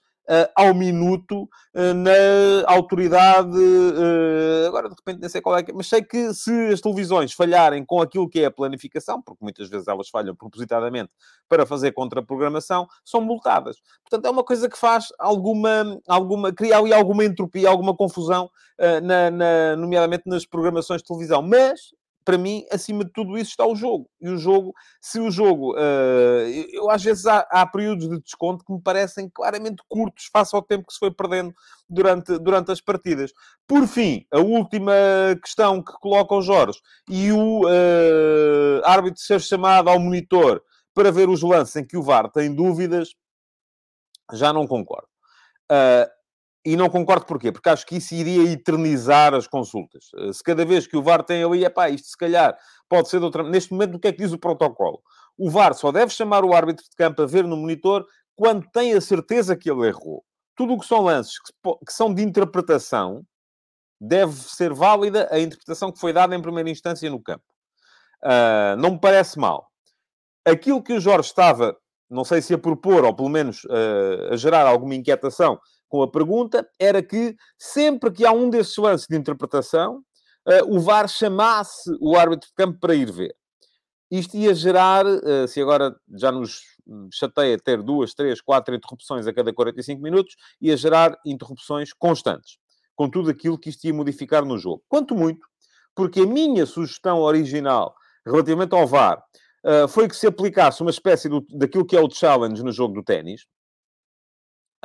[0.56, 3.58] ao minuto uh, na autoridade.
[3.58, 7.34] Uh, agora, de repente, nem sei qual é que mas sei que se as televisões
[7.34, 11.12] falharem com aquilo que é a planificação, porque muitas vezes elas falham propositadamente
[11.48, 13.78] para fazer contraprogramação, são multadas.
[14.04, 18.50] Portanto, é uma coisa que faz alguma, alguma cria ali alguma entropia, alguma confusão,
[19.04, 21.42] na, na, nomeadamente nas programações de televisão.
[21.42, 21.94] Mas
[22.26, 24.10] para mim, acima de tudo isso está o jogo.
[24.20, 25.74] E o jogo, se o jogo.
[25.74, 30.56] Uh, eu às vezes há, há, períodos de desconto que me parecem claramente curtos face
[30.56, 31.54] ao tempo que se foi perdendo
[31.88, 33.32] durante, durante as partidas.
[33.68, 34.94] Por fim, a última
[35.42, 40.64] questão que coloca o Jorge e o uh, árbitro ser chamado ao monitor
[40.96, 43.10] para ver os lances em que o VAR tem dúvidas,
[44.34, 45.08] já não concordo.
[45.72, 46.10] Uh,
[46.66, 47.52] e não concordo porquê?
[47.52, 50.10] Porque acho que isso iria eternizar as consultas.
[50.18, 52.58] Eh, se cada vez que o VAR tem ali, é pá, isto se calhar
[52.90, 53.44] pode ser de outra...
[53.44, 55.00] Neste momento, o que é que diz o protocolo?
[55.38, 58.04] O VAR só deve chamar o árbitro de campo a ver no monitor
[58.36, 60.26] quando tem a certeza que ele errou.
[60.56, 63.24] Tudo o que são lances que, são de interpretação,
[64.02, 67.46] deve ser válida a interpretação que foi dada em primeira instância no campo.
[68.24, 69.68] Uh, não me parece mal.
[70.46, 71.78] Aquilo que o Jorge estava,
[72.10, 75.60] não sei se a propor, ou pelo menos uh, a gerar alguma inquietação,
[75.96, 80.04] com a pergunta era que sempre que há um desses lances de interpretação,
[80.46, 83.34] uh, o VAR chamasse o árbitro de campo para ir ver.
[84.12, 86.60] Isto ia gerar, uh, se agora já nos
[87.14, 92.58] chateia ter duas, três, quatro interrupções a cada 45 minutos, ia gerar interrupções constantes,
[92.94, 94.84] com tudo aquilo que isto ia modificar no jogo.
[94.90, 95.48] Quanto muito,
[95.96, 99.24] porque a minha sugestão original relativamente ao VAR
[99.64, 102.96] uh, foi que se aplicasse uma espécie do, daquilo que é o challenge no jogo
[102.96, 103.46] do ténis,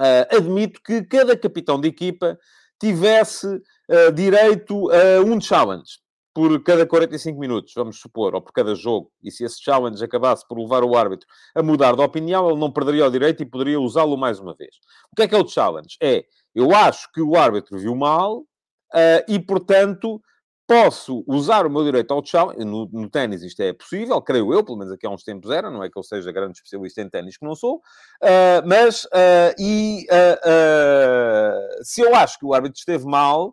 [0.00, 2.38] uh, admito que cada capitão de equipa
[2.80, 5.98] tivesse uh, direito a um challenge
[6.32, 10.46] por cada 45 minutos, vamos supor, ou por cada jogo, e se esse challenge acabasse
[10.46, 13.80] por levar o árbitro a mudar de opinião, ele não perderia o direito e poderia
[13.80, 14.76] usá-lo mais uma vez.
[15.12, 15.96] O que é que é o challenge?
[16.00, 20.22] É, eu acho que o árbitro viu mal uh, e, portanto,
[20.70, 22.64] posso usar o meu direito ao challenge.
[22.64, 25.68] No, no ténis isto é possível, creio eu, pelo menos aqui há uns tempos era,
[25.68, 29.52] não é que eu seja grande especialista em ténis, que não sou, uh, mas uh,
[29.58, 33.52] e, uh, se eu acho que o árbitro esteve mal,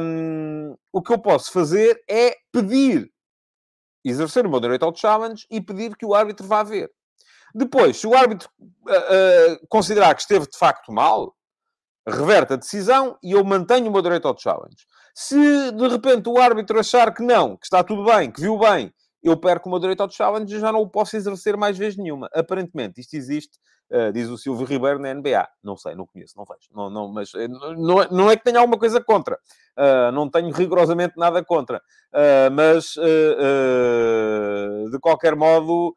[0.00, 3.10] um, o que eu posso fazer é pedir,
[4.04, 6.88] exercer o meu direito ao challenge e pedir que o árbitro vá ver.
[7.52, 8.48] Depois, se o árbitro
[9.68, 11.34] considerar que esteve de facto mal,
[12.10, 14.86] reverte a decisão e eu mantenho o meu direito ao challenge.
[15.14, 18.92] Se de repente o árbitro achar que não, que está tudo bem, que viu bem,
[19.22, 21.96] eu perco o meu direito ao challenge e já não o posso exercer mais vez
[21.96, 22.28] nenhuma.
[22.32, 23.58] Aparentemente, isto existe,
[23.90, 25.46] uh, diz o Silvio Ribeiro na NBA.
[25.62, 26.68] Não sei, não conheço, não vejo.
[26.72, 29.36] Não, não, mas uh, não, é, não é que tenha alguma coisa contra.
[29.76, 31.82] Uh, não tenho rigorosamente nada contra.
[32.52, 32.94] mas,
[34.90, 35.96] de qualquer modo,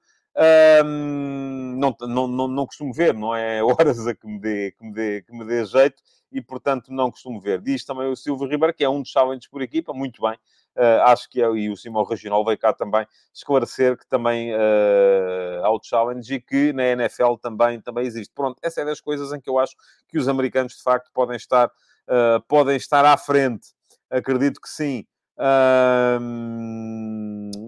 [1.75, 4.93] não, não, não, não costumo ver, não é horas a que me dê, que me
[4.93, 7.61] dê, que me dê jeito e, portanto, não costumo ver.
[7.61, 10.37] Diz também o Silvio Ribeiro, que é um dos challenges por equipa, muito bem.
[10.73, 15.65] Uh, acho que é, e o Simão Regional veio cá também esclarecer que também uh,
[15.65, 18.33] há o challenge e que na NFL também, também existe.
[18.33, 19.75] Pronto, essa é das coisas em que eu acho
[20.07, 23.67] que os americanos, de facto, podem estar, uh, podem estar à frente.
[24.09, 25.05] Acredito que sim.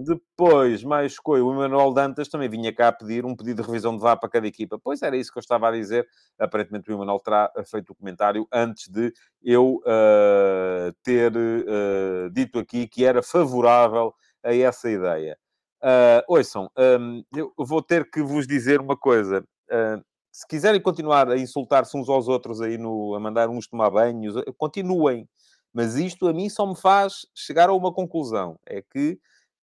[0.04, 4.02] Depois, mais coisa, o Emanuel Dantas também vinha cá pedir um pedido de revisão de
[4.02, 4.78] VAR para cada equipa.
[4.78, 6.08] Pois era isso que eu estava a dizer.
[6.38, 12.88] Aparentemente o Emanuel terá feito o comentário antes de eu uh, ter uh, dito aqui
[12.88, 14.14] que era favorável
[14.44, 15.38] a essa ideia.
[15.82, 19.44] Uh, ouçam, um, eu vou ter que vos dizer uma coisa.
[19.70, 23.90] Uh, se quiserem continuar a insultar-se uns aos outros aí, no, a mandar uns tomar
[23.90, 25.28] banhos, continuem
[25.74, 29.20] mas isto a mim só me faz chegar a uma conclusão: é que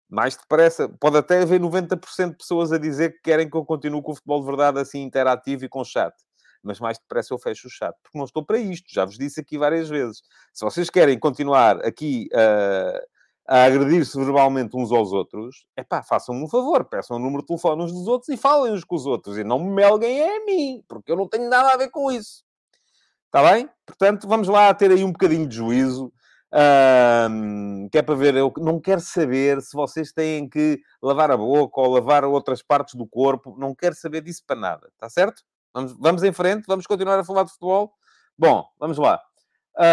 [0.09, 4.01] mais depressa, pode até haver 90% de pessoas a dizer que querem que eu continue
[4.01, 6.13] com o futebol de verdade assim interativo e com chat.
[6.63, 9.39] Mas mais depressa eu fecho o chat, porque não estou para isto, já vos disse
[9.39, 10.23] aqui várias vezes.
[10.53, 12.99] Se vocês querem continuar aqui uh,
[13.47, 17.47] a agredir-se verbalmente uns aos outros, é pá, façam-me um favor, peçam o número de
[17.47, 19.37] telefone uns dos outros e falem uns com os outros.
[19.37, 22.43] E não me melguem a mim, porque eu não tenho nada a ver com isso.
[23.25, 23.69] Está bem?
[23.85, 26.11] Portanto, vamos lá ter aí um bocadinho de juízo.
[26.55, 31.35] Um, que é para ver, eu não quero saber se vocês têm que lavar a
[31.35, 35.43] boca ou lavar outras partes do corpo, não quero saber disso para nada, está certo?
[35.73, 37.93] Vamos, vamos em frente, vamos continuar a falar de futebol.
[38.37, 39.21] Bom, vamos lá.
[39.77, 39.85] Uh...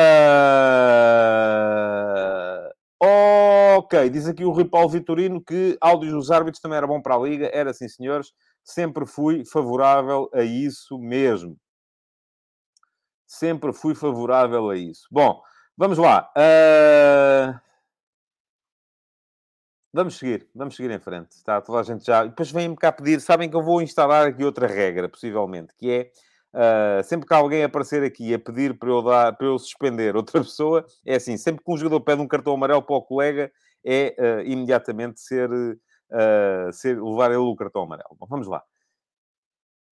[3.78, 7.16] Ok, diz aqui o Rui Paulo Vitorino que áudios dos árbitros também era bom para
[7.16, 7.50] a Liga.
[7.52, 8.32] Era sim, senhores.
[8.62, 11.58] Sempre fui favorável a isso mesmo
[13.32, 15.06] sempre fui favorável a isso.
[15.10, 15.40] Bom,
[15.76, 16.32] vamos lá.
[16.36, 17.60] Uh...
[19.94, 21.32] Vamos seguir, vamos seguir em frente.
[21.32, 22.24] Está toda a gente já.
[22.24, 26.10] Depois vem-me cá pedir, sabem que eu vou instalar aqui outra regra, possivelmente, que é
[26.54, 30.40] Uh, sempre que alguém aparecer aqui a pedir para eu, dar, para eu suspender outra
[30.42, 33.50] pessoa, é assim, sempre que um jogador pede um cartão amarelo para o colega,
[33.84, 38.14] é uh, imediatamente ser, uh, ser, levar ele o cartão amarelo.
[38.18, 38.62] Bom, vamos lá.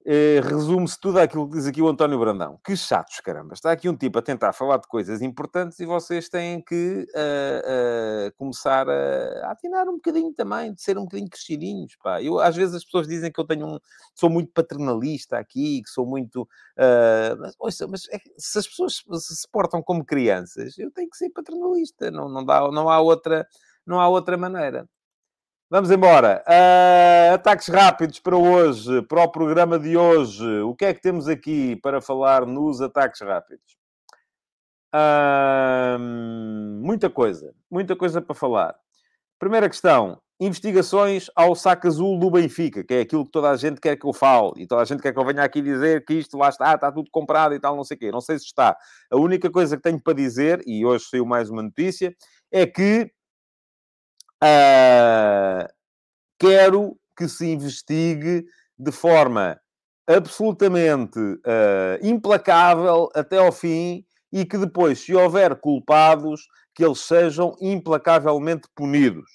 [0.05, 2.57] Uh, Resume-se tudo aquilo que diz aqui o António Brandão.
[2.63, 3.53] Que chatos, caramba.
[3.53, 8.29] Está aqui um tipo a tentar falar de coisas importantes e vocês têm que uh,
[8.29, 12.23] uh, começar a, atinar um bocadinho também, de ser um bocadinho crescidinhos, pá.
[12.23, 13.79] Eu, às vezes as pessoas dizem que eu tenho um...
[14.15, 16.47] Sou muito paternalista aqui, que sou muito...
[17.37, 21.17] mas, ouça, mas é, se as pessoas se, se portam como crianças, eu tenho que
[21.17, 22.09] ser paternalista.
[22.09, 23.45] Não, não, dá, não há outra...
[23.85, 24.87] Não há outra maneira.
[25.71, 26.43] Vamos embora.
[26.47, 30.43] Uh, ataques rápidos para hoje, para o programa de hoje.
[30.61, 33.77] O que é que temos aqui para falar nos ataques rápidos?
[34.91, 35.99] Uh,
[36.81, 38.75] muita coisa, muita coisa para falar.
[39.37, 43.79] Primeira questão: investigações ao saco azul do Benfica, que é aquilo que toda a gente
[43.79, 46.15] quer que eu fale, e toda a gente quer que eu venha aqui dizer que
[46.15, 48.11] isto lá está, está tudo comprado e tal, não sei o quê.
[48.11, 48.75] Não sei se está.
[49.11, 52.11] A única coisa que tenho para dizer, e hoje saiu mais uma notícia,
[52.51, 53.11] é que
[54.43, 55.67] Uh,
[56.39, 58.45] quero que se investigue
[58.77, 59.59] de forma
[60.07, 67.55] absolutamente uh, implacável até ao fim e que depois, se houver culpados, que eles sejam
[67.59, 69.29] implacavelmente punidos.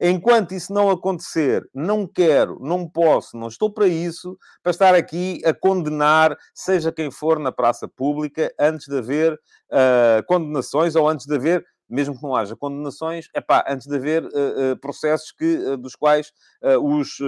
[0.00, 5.42] Enquanto isso não acontecer, não quero, não posso, não estou para isso, para estar aqui
[5.44, 11.26] a condenar, seja quem for na praça pública, antes de haver uh, condenações ou antes
[11.26, 15.56] de haver mesmo que não haja condenações, é pá, antes de haver uh, processos que,
[15.56, 16.32] uh, dos quais
[16.82, 17.18] os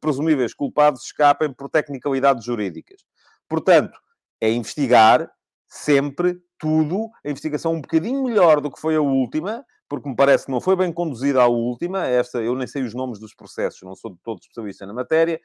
[0.00, 3.02] presumíveis culpados escapem por tecnicalidades jurídicas.
[3.46, 3.98] Portanto,
[4.40, 5.30] é investigar
[5.68, 10.46] sempre tudo, a investigação um bocadinho melhor do que foi a última, porque me parece
[10.46, 13.82] que não foi bem conduzida a última, esta, eu nem sei os nomes dos processos,
[13.82, 15.40] não sou de todo especialista na matéria,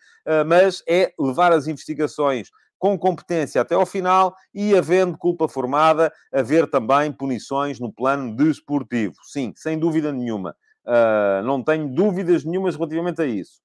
[0.48, 2.50] mas é levar as investigações
[2.82, 9.14] com competência até ao final e, havendo culpa formada, haver também punições no plano desportivo.
[9.22, 10.56] Sim, sem dúvida nenhuma.
[10.84, 13.62] Uh, não tenho dúvidas nenhumas relativamente a isso.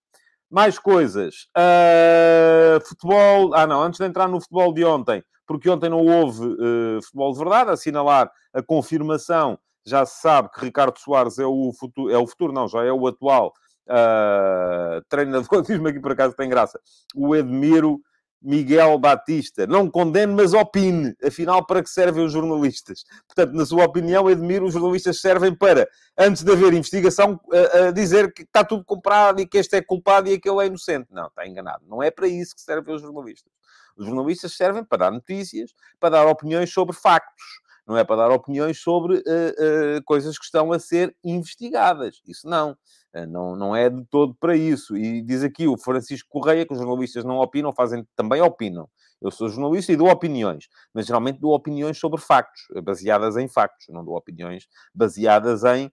[0.51, 1.49] Mais coisas.
[1.57, 3.55] Uh, futebol.
[3.55, 7.33] Ah, não, antes de entrar no futebol de ontem, porque ontem não houve uh, futebol
[7.33, 9.59] de verdade, assinalar a confirmação.
[9.87, 12.93] Já se sabe que Ricardo Soares é o futuro, é o futuro, não, já é
[12.93, 13.53] o atual
[13.89, 15.63] uh, treinador.
[15.63, 16.81] Diz-me aqui por acaso tem graça.
[17.15, 18.01] O Edmiro
[18.43, 19.67] Miguel Batista.
[19.67, 21.15] Não condene, mas opine.
[21.25, 23.05] Afinal, para que servem os jornalistas?
[23.27, 28.33] Portanto, na sua opinião, Edmiro, os jornalistas servem para, antes de haver investigação, a, dizer
[28.33, 31.09] que está tudo comprado e que este é culpado e aquele é inocente.
[31.11, 31.85] Não, está enganado.
[31.89, 33.53] Não é para isso que servem os jornalistas.
[33.97, 37.66] Os jornalistas servem para dar notícias, para dar opiniões sobre factos.
[37.87, 42.21] Não é para dar opiniões sobre uh, uh, coisas que estão a ser investigadas.
[42.27, 42.77] Isso não.
[43.17, 44.97] Eh, não, não é de todo para isso.
[44.97, 48.89] E diz aqui o Francisco Correia que os jornalistas não opinam, fazem também opinam.
[49.23, 53.87] Eu sou jornalista e dou opiniões, mas geralmente dou opiniões sobre factos, baseadas em factos,
[53.89, 55.91] não dou opiniões baseadas em uh,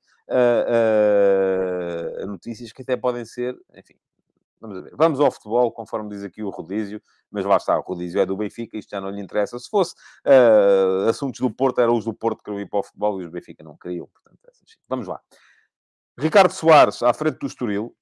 [2.24, 3.96] uh, notícias que até podem ser, enfim.
[4.64, 4.96] Vamos ver.
[4.96, 8.38] Vamos ao futebol, conforme diz aqui o Rodízio, mas lá está, o Rodízio é do
[8.38, 9.60] Benfica, isto já não lhe interessa.
[9.60, 9.94] Se fosse
[10.26, 13.26] uh, assuntos do Porto, eram os do Porto que queriam ir para o futebol e
[13.26, 14.64] os Benfica não queriam, portanto, é assim.
[14.88, 15.20] vamos lá.
[16.18, 17.94] Ricardo Soares, à frente do Estoril,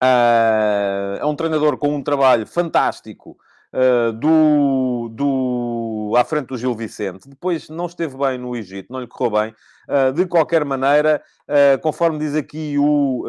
[0.00, 3.36] uh, é um treinador com um trabalho fantástico
[3.74, 5.71] uh, do, do,
[6.16, 7.28] à frente do Gil Vicente.
[7.28, 9.54] Depois não esteve bem no Egito, não lhe correu bem.
[9.88, 13.24] Uh, de qualquer maneira, uh, conforme diz aqui o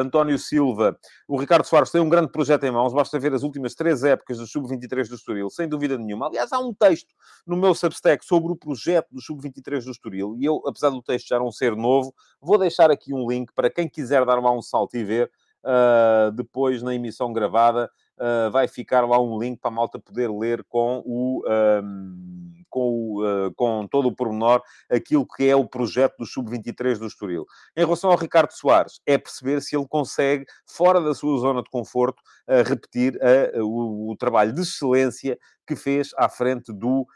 [0.00, 0.98] António Silva,
[1.28, 2.92] o Ricardo Soares tem um grande projeto em mãos.
[2.92, 6.26] Basta ver as últimas três épocas do Sub-23 do Estoril, sem dúvida nenhuma.
[6.26, 7.14] Aliás, há um texto
[7.46, 10.36] no meu Substack sobre o projeto do Sub-23 do Estoril.
[10.38, 13.70] E eu, apesar do texto já não ser novo, vou deixar aqui um link para
[13.70, 15.30] quem quiser dar lá um salto e ver.
[15.66, 17.90] Uh, depois na emissão gravada
[18.20, 21.42] uh, vai ficar lá um link para a malta poder ler com o.
[21.44, 24.60] Um, com, o, uh, com todo o pormenor
[24.90, 27.46] aquilo que é o projeto do Sub-23 do Estoril.
[27.74, 31.70] Em relação ao Ricardo Soares, é perceber se ele consegue, fora da sua zona de
[31.70, 32.22] conforto,
[32.66, 33.18] repetir
[33.62, 37.06] o, o, trabalho de excelência que fez à frente do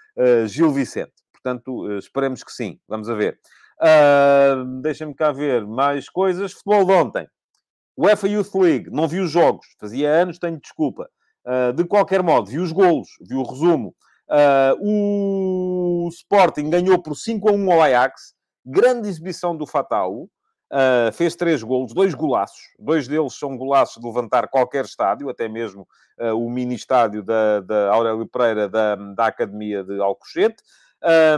[0.47, 1.13] Gil Vicente.
[1.31, 2.79] Portanto, esperemos que sim.
[2.89, 3.39] Vamos a ver.
[3.81, 6.53] Uh, Deixem-me cá ver mais coisas.
[6.53, 7.29] Futebol de ontem.
[8.01, 11.07] UEFA Youth League, não vi os jogos, fazia anos, tenho desculpa.
[11.45, 13.95] Uh, de qualquer modo, vi os golos, vi o resumo.
[14.27, 18.35] Uh, o Sporting ganhou por 5 a 1 ao Ajax,
[18.65, 20.29] grande exibição do Fatal.
[20.73, 22.61] Uh, fez três golos, dois golaços.
[22.79, 25.87] Dois deles são golaços de levantar qualquer estádio, até mesmo
[26.19, 30.63] uh, o mini estádio da, da Aurélio Pereira da, da Academia de Alcochete.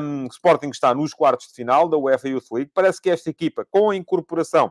[0.00, 2.70] Um, Sporting está nos quartos de final da UEFA Youth League.
[2.72, 4.70] Parece que esta equipa, com a incorporação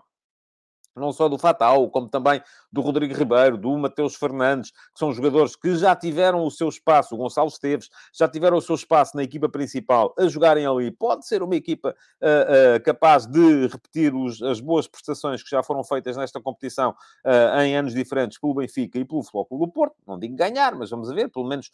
[0.96, 5.56] não só do Fatal, como também do Rodrigo Ribeiro, do Mateus Fernandes, que são jogadores
[5.56, 9.24] que já tiveram o seu espaço, o Gonçalo Esteves, já tiveram o seu espaço na
[9.24, 10.92] equipa principal a jogarem ali.
[10.92, 11.90] Pode ser uma equipa
[12.22, 16.92] uh, uh, capaz de repetir os, as boas prestações que já foram feitas nesta competição
[17.26, 19.96] uh, em anos diferentes pelo Benfica e pelo Futebol do Porto.
[20.08, 21.70] Não digo ganhar, mas vamos ver, pelo menos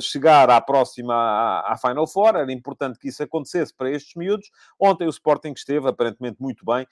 [0.00, 2.36] chegar à próxima, à, à Final Four.
[2.36, 4.50] Era importante que isso acontecesse para estes miúdos.
[4.78, 6.86] Ontem o Sporting esteve aparentemente muito bem,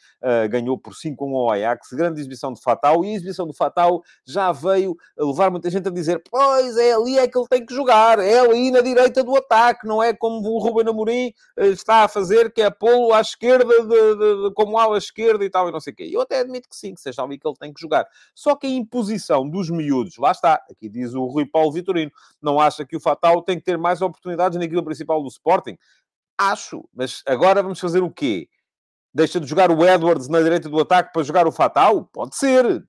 [0.49, 4.53] ganhou por 5-1 ao Ajax, grande exibição de Fatal, e a exibição do Fatal já
[4.53, 8.18] veio levar muita gente a dizer, pois é ali é que ele tem que jogar,
[8.18, 12.53] é ali na direita do ataque, não é como o Ruben Amorim está a fazer,
[12.53, 15.81] que é pô-lo à esquerda, de, de, de, como ala esquerda e tal, e não
[15.81, 16.11] sei o quê.
[16.12, 18.07] Eu até admito que sim, que seja ali que ele tem que jogar.
[18.35, 22.11] Só que a imposição dos miúdos, lá está, aqui diz o Rui Paulo Vitorino,
[22.43, 25.76] não acha que o Fatal tem que ter mais oportunidades na principal do Sporting?
[26.39, 28.49] Acho, mas agora vamos fazer o quê?
[29.12, 32.05] Deixa de jogar o Edwards na direita do ataque para jogar o Fatal?
[32.12, 32.83] Pode ser.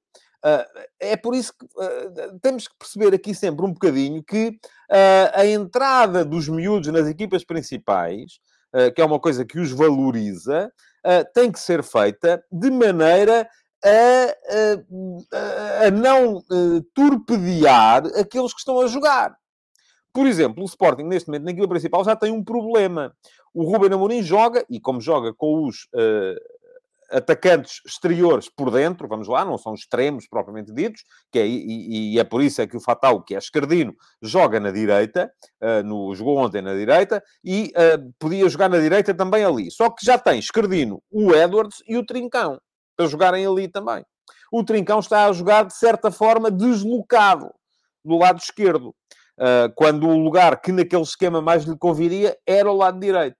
[0.44, 0.66] Uh,
[1.00, 5.46] é por isso que uh, temos que perceber aqui sempre um bocadinho que uh, a
[5.46, 8.40] entrada dos miúdos nas equipas principais,
[8.96, 10.72] que é uma coisa que os valoriza,
[11.34, 13.46] tem que ser feita de maneira
[13.84, 15.38] a,
[15.84, 16.42] a, a não
[16.96, 19.36] torpedear aqueles que estão a jogar.
[20.14, 23.14] Por exemplo, o Sporting, neste momento, na equipa principal, já tem um problema.
[23.54, 26.40] O Ruben Amorim joga, e como joga com os uh,
[27.12, 32.20] atacantes exteriores por dentro, vamos lá, não são extremos propriamente ditos, que é, e, e
[32.20, 35.32] é por isso é que o Fatal, que é esquerdino, joga na direita,
[35.62, 39.70] uh, no, jogou ontem na direita, e uh, podia jogar na direita também ali.
[39.70, 42.60] Só que já tem esquerdino o Edwards e o Trincão,
[42.96, 44.06] para jogarem ali também.
[44.52, 47.54] O Trincão está a jogar, de certa forma, deslocado
[48.04, 48.96] do lado esquerdo.
[49.38, 53.36] Uh, quando o lugar que naquele esquema mais lhe conviria era o lado direito.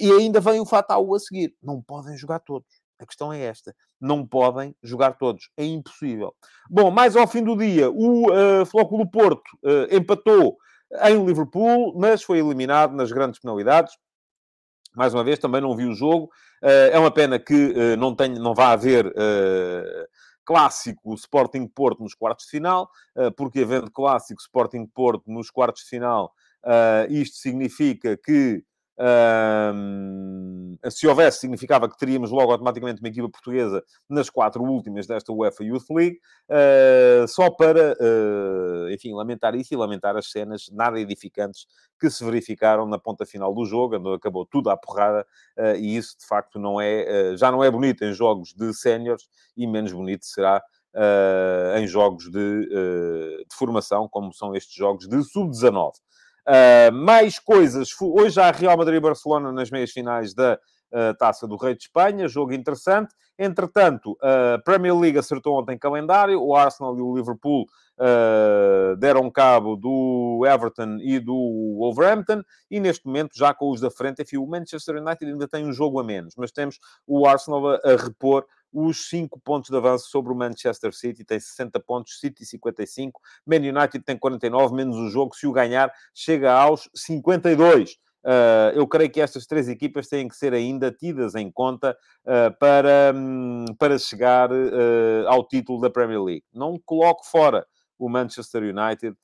[0.00, 1.54] E ainda vem o Fatal a seguir.
[1.62, 2.66] Não podem jogar todos.
[2.98, 3.74] A questão é esta.
[4.00, 5.50] Não podem jogar todos.
[5.56, 6.34] É impossível.
[6.70, 10.56] Bom, mais ao fim do dia, o uh, Flóculo Porto uh, empatou
[11.04, 13.94] em Liverpool, mas foi eliminado nas grandes penalidades.
[14.94, 16.30] Mais uma vez, também não vi o jogo.
[16.62, 19.12] Uh, é uma pena que não, tenha, não vá haver
[20.44, 22.88] clássico Sporting Porto nos quartos de final,
[23.36, 26.32] porque havendo clássico Sporting Porto nos quartos de final,
[27.10, 28.62] isto significa que
[28.98, 35.32] um, se houvesse, significava que teríamos logo automaticamente uma equipa portuguesa nas quatro últimas desta
[35.32, 36.18] UEFA Youth League,
[36.50, 41.66] uh, só para, uh, enfim, lamentar isso e lamentar as cenas nada edificantes
[42.00, 45.26] que se verificaram na ponta final do jogo, onde acabou tudo à porrada,
[45.58, 49.28] uh, e isso de facto não é, já não é bonito em jogos de séniores
[49.56, 50.62] e menos bonito será
[51.78, 55.92] em jogos de, de formação, como são estes jogos de sub-19.
[56.48, 57.88] Uh, mais coisas.
[58.00, 60.58] Hoje há Real Madrid e Barcelona nas meias finais da
[61.18, 62.28] Taça do Rei de Espanha.
[62.28, 63.14] Jogo interessante.
[63.38, 66.40] Entretanto, a Premier League acertou ontem calendário.
[66.42, 67.66] O Arsenal e o Liverpool
[67.98, 72.42] uh, deram cabo do Everton e do Wolverhampton.
[72.70, 75.72] E neste momento, já com os da frente, enfim, o Manchester United ainda tem um
[75.72, 76.34] jogo a menos.
[76.36, 80.92] Mas temos o Arsenal a, a repor os 5 pontos de avanço sobre o Manchester
[80.92, 85.52] City, tem 60 pontos, City 55, Man United tem 49, menos o jogo, se o
[85.52, 87.96] ganhar, chega aos 52.
[88.26, 92.58] Uh, eu creio que estas três equipas têm que ser ainda tidas em conta uh,
[92.58, 96.44] para, um, para chegar uh, ao título da Premier League.
[96.52, 97.64] Não coloco fora
[97.96, 99.16] o Manchester United,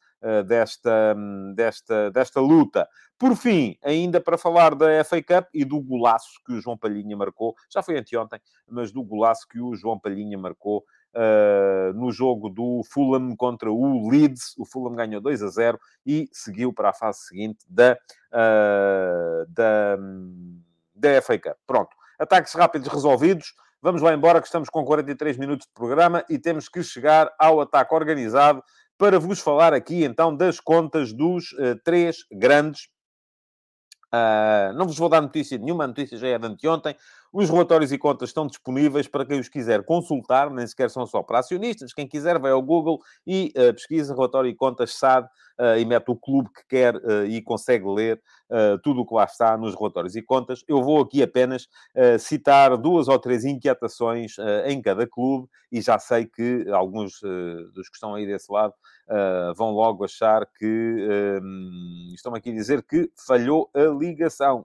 [0.46, 1.16] desta,
[1.52, 2.88] desta, desta luta.
[3.18, 7.16] Por fim, ainda para falar da FA Cup e do golaço que o João Palhinha
[7.16, 10.84] marcou, já foi anteontem, mas do golaço que o João Palhinha marcou
[11.14, 14.54] Uh, no jogo do Fulham contra o Leeds.
[14.58, 17.98] O Fulham ganhou 2 a 0 e seguiu para a fase seguinte da,
[18.32, 19.98] uh, da,
[20.94, 21.56] da FA Cup.
[21.66, 21.90] Pronto.
[22.18, 23.52] Ataques rápidos resolvidos.
[23.82, 27.60] Vamos lá embora, que estamos com 43 minutos de programa e temos que chegar ao
[27.60, 28.62] ataque organizado
[28.96, 32.88] para vos falar aqui então das contas dos uh, três grandes.
[34.14, 36.94] Uh, não vos vou dar notícia nenhuma, a notícia já é de anteontem.
[37.32, 41.22] Os relatórios e contas estão disponíveis para quem os quiser consultar, nem sequer são só
[41.22, 41.94] para acionistas.
[41.94, 45.26] Quem quiser vai ao Google e uh, pesquisa relatório e contas SAD
[45.58, 46.94] uh, e mete o clube que quer
[47.26, 48.20] e consegue ler
[48.82, 50.62] tudo o que lá está nos relatórios e contas.
[50.68, 51.66] Eu vou aqui apenas
[52.18, 54.36] citar duas ou três inquietações
[54.66, 57.18] em cada clube e já sei que alguns
[57.72, 58.74] dos que estão aí desse lado
[59.56, 61.40] vão logo achar que
[62.14, 64.64] estão aqui a dizer que falhou a ligação.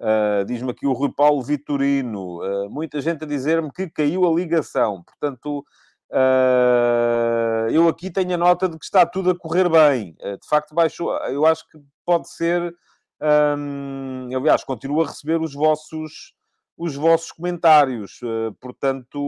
[0.00, 2.38] Uh, Diz-me aqui o Rui Paulo Vitorino.
[2.38, 5.04] Uh, muita gente a dizer-me que caiu a ligação.
[5.04, 5.62] Portanto,
[6.10, 10.14] uh, eu aqui tenho a nota de que está tudo a correr bem.
[10.14, 11.14] de facto, baixou.
[11.26, 12.74] Eu acho que pode ser.
[13.22, 16.32] Um, aliás, continuo a receber os vossos,
[16.78, 18.20] os vossos comentários.
[18.58, 19.18] portanto,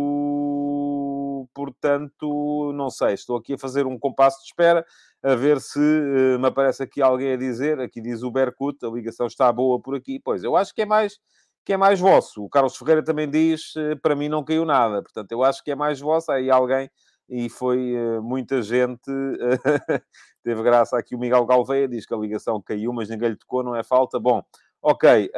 [1.55, 4.85] portanto, não sei, estou aqui a fazer um compasso de espera,
[5.23, 8.89] a ver se uh, me aparece aqui alguém a dizer, aqui diz o Berkut, a
[8.89, 10.21] ligação está boa por aqui.
[10.23, 11.19] Pois, eu acho que é mais
[11.65, 12.43] que é mais vosso.
[12.43, 15.01] O Carlos Ferreira também diz, uh, para mim não caiu nada.
[15.01, 16.33] Portanto, eu acho que é mais vosso.
[16.33, 16.91] Aí alguém,
[17.29, 19.01] e foi uh, muita gente,
[20.43, 23.63] teve graça aqui o Miguel Galveia, diz que a ligação caiu, mas ninguém lhe tocou,
[23.63, 24.19] não é falta.
[24.19, 24.43] Bom,
[24.83, 25.31] ok,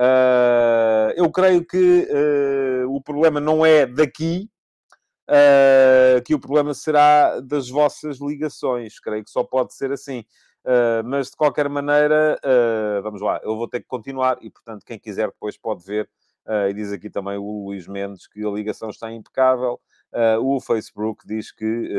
[1.14, 2.08] eu creio que
[2.88, 4.48] o problema não é daqui,
[5.28, 8.98] uh, que o problema será das vossas ligações.
[8.98, 10.24] Creio que só pode ser assim.
[10.64, 14.82] Uh, mas de qualquer maneira, uh, vamos lá, eu vou ter que continuar e, portanto,
[14.86, 16.08] quem quiser depois pode ver.
[16.46, 19.80] Uh, e diz aqui também o Luís Mendes que a ligação está impecável.
[20.40, 21.90] o Facebook diz que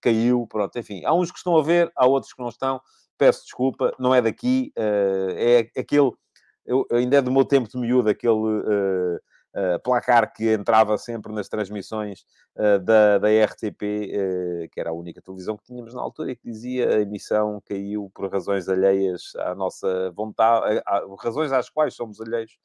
[0.00, 0.46] caiu.
[0.46, 2.80] Pronto, enfim, há uns que estão a ver, há outros que não estão.
[3.18, 6.12] Peço desculpa, não é daqui, é aquele.
[6.66, 8.62] Eu, ainda é do meu tempo de miúdo, aquele
[9.82, 12.24] placar que entrava sempre nas transmissões
[12.56, 16.36] uh, da, da RTP, uh, que era a única televisão que tínhamos na altura, e
[16.36, 21.70] que dizia a emissão caiu por razões alheias à nossa vontade, a, a, razões às
[21.70, 22.58] quais somos alheios.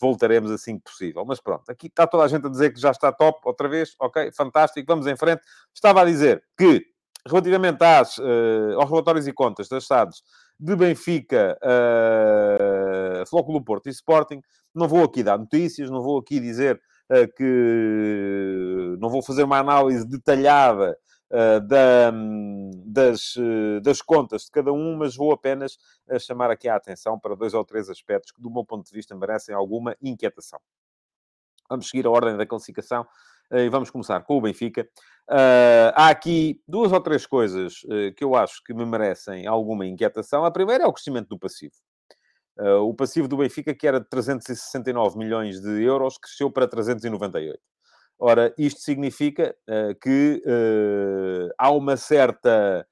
[0.00, 1.24] Voltaremos assim que possível.
[1.24, 3.94] Mas pronto, aqui está toda a gente a dizer que já está top outra vez.
[4.00, 5.42] Ok, fantástico, vamos em frente.
[5.72, 6.84] Estava a dizer que,
[7.24, 10.24] relativamente às, aos relatórios e contas das SADs,
[10.62, 14.40] de Benfica, uh, Flóculo Porto e Sporting.
[14.72, 18.96] Não vou aqui dar notícias, não vou aqui dizer uh, que...
[19.00, 20.96] Não vou fazer uma análise detalhada
[21.32, 22.12] uh, da,
[22.86, 25.76] das, uh, das contas de cada um, mas vou apenas
[26.20, 29.16] chamar aqui a atenção para dois ou três aspectos que, do meu ponto de vista,
[29.16, 30.60] merecem alguma inquietação.
[31.68, 33.04] Vamos seguir a ordem da classificação
[33.50, 34.88] e vamos começar com o Benfica.
[35.30, 39.86] Uh, há aqui duas ou três coisas uh, que eu acho que me merecem alguma
[39.86, 40.44] inquietação.
[40.44, 41.74] A primeira é o crescimento do passivo.
[42.58, 47.58] Uh, o passivo do Benfica, que era de 369 milhões de euros, cresceu para 398.
[48.18, 49.56] Ora, isto significa
[50.00, 50.40] que
[51.58, 52.86] há uma certa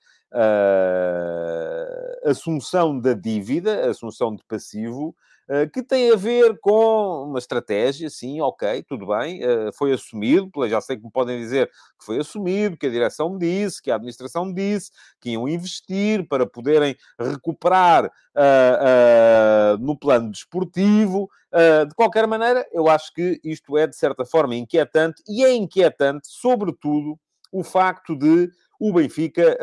[2.25, 5.30] assunção da dívida, assunção de passivo, eh,
[5.73, 10.81] que tem a ver com uma estratégia, sim, ok, tudo bem, eh, foi assumido, já
[10.81, 11.67] sei que me podem dizer
[11.99, 16.47] que foi assumido, que a direção disse, que a administração disse, que iam investir para
[16.47, 21.29] poderem recuperar uh, uh, no plano desportivo.
[21.53, 25.53] Uh, de qualquer maneira, eu acho que isto é, de certa forma, inquietante, e é
[25.53, 27.19] inquietante, sobretudo,
[27.51, 28.49] o facto de
[28.79, 29.59] o Benfica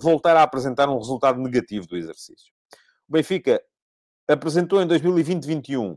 [0.00, 2.50] voltar a apresentar um resultado negativo do exercício.
[3.08, 3.62] O Benfica
[4.32, 5.96] apresentou em 2020-21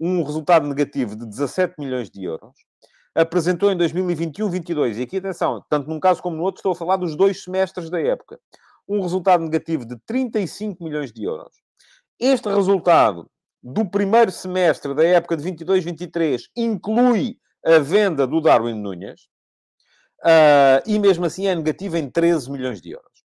[0.00, 2.54] um resultado negativo de 17 milhões de euros.
[3.14, 6.96] Apresentou em 2021-22, e aqui atenção, tanto num caso como no outro, estou a falar
[6.96, 8.40] dos dois semestres da época,
[8.88, 11.54] um resultado negativo de 35 milhões de euros.
[12.18, 13.30] Este resultado
[13.62, 19.22] do primeiro semestre da época de 22-23 inclui a venda do Darwin Nunes,
[20.22, 23.24] uh, e mesmo assim é negativo em 13 milhões de euros.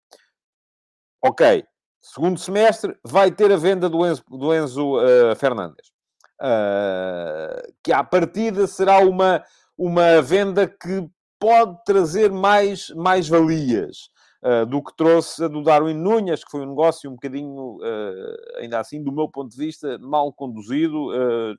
[1.23, 1.63] Ok,
[2.05, 5.91] Segundo semestre, vai ter a venda do Enzo, do Enzo uh, Fernandes.
[6.39, 9.43] Uh, que à partida será uma,
[9.75, 14.11] uma venda que pode trazer mais, mais valias
[14.43, 18.59] uh, do que trouxe a do Darwin Nunes, que foi um negócio um bocadinho, uh,
[18.59, 21.07] ainda assim, do meu ponto de vista, mal conduzido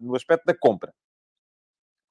[0.01, 0.95] no aspecto da compra.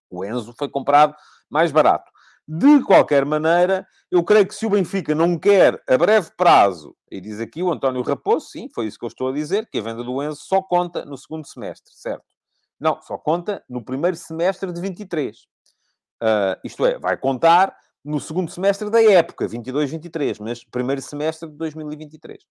[0.09, 1.15] O Enzo foi comprado
[1.49, 2.11] mais barato.
[2.47, 7.19] De qualquer maneira, eu creio que se o Benfica não quer a breve prazo, e
[7.19, 9.81] diz aqui o António Raposo, sim, foi isso que eu estou a dizer, que a
[9.81, 12.23] venda do Enzo só conta no segundo semestre, certo?
[12.79, 15.37] Não, só conta no primeiro semestre de 23.
[15.37, 15.43] Uh,
[16.21, 21.55] ah, isto é, vai contar no segundo semestre da época, 22-23, mas primeiro semestre de
[21.57, 22.43] 2023.
[22.43, 22.45] Uh,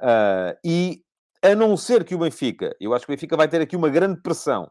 [0.00, 1.04] ah, e
[1.42, 3.88] a não ser que o Benfica, eu acho que o Benfica vai ter aqui uma
[3.88, 4.68] grande pressão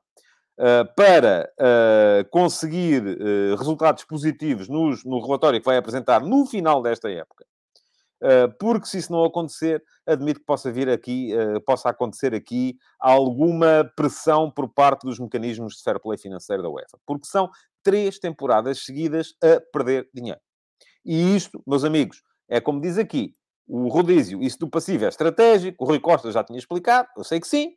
[0.96, 7.10] para uh, conseguir uh, resultados positivos nos, no relatório que vai apresentar no final desta
[7.10, 7.46] época.
[8.60, 11.32] porque se isso não acontecer, admito que possa vir aqui,
[11.66, 17.00] possa acontecer aqui alguma pressão por parte dos mecanismos de fair play financeiro da UEFA.
[17.06, 17.50] Porque são
[17.82, 20.42] três temporadas seguidas a perder dinheiro.
[21.06, 23.34] E isto, meus amigos, é como diz aqui,
[23.70, 27.40] o rodízio, isso do passivo é estratégico, o Rui Costa já tinha explicado, eu sei
[27.40, 27.76] que sim,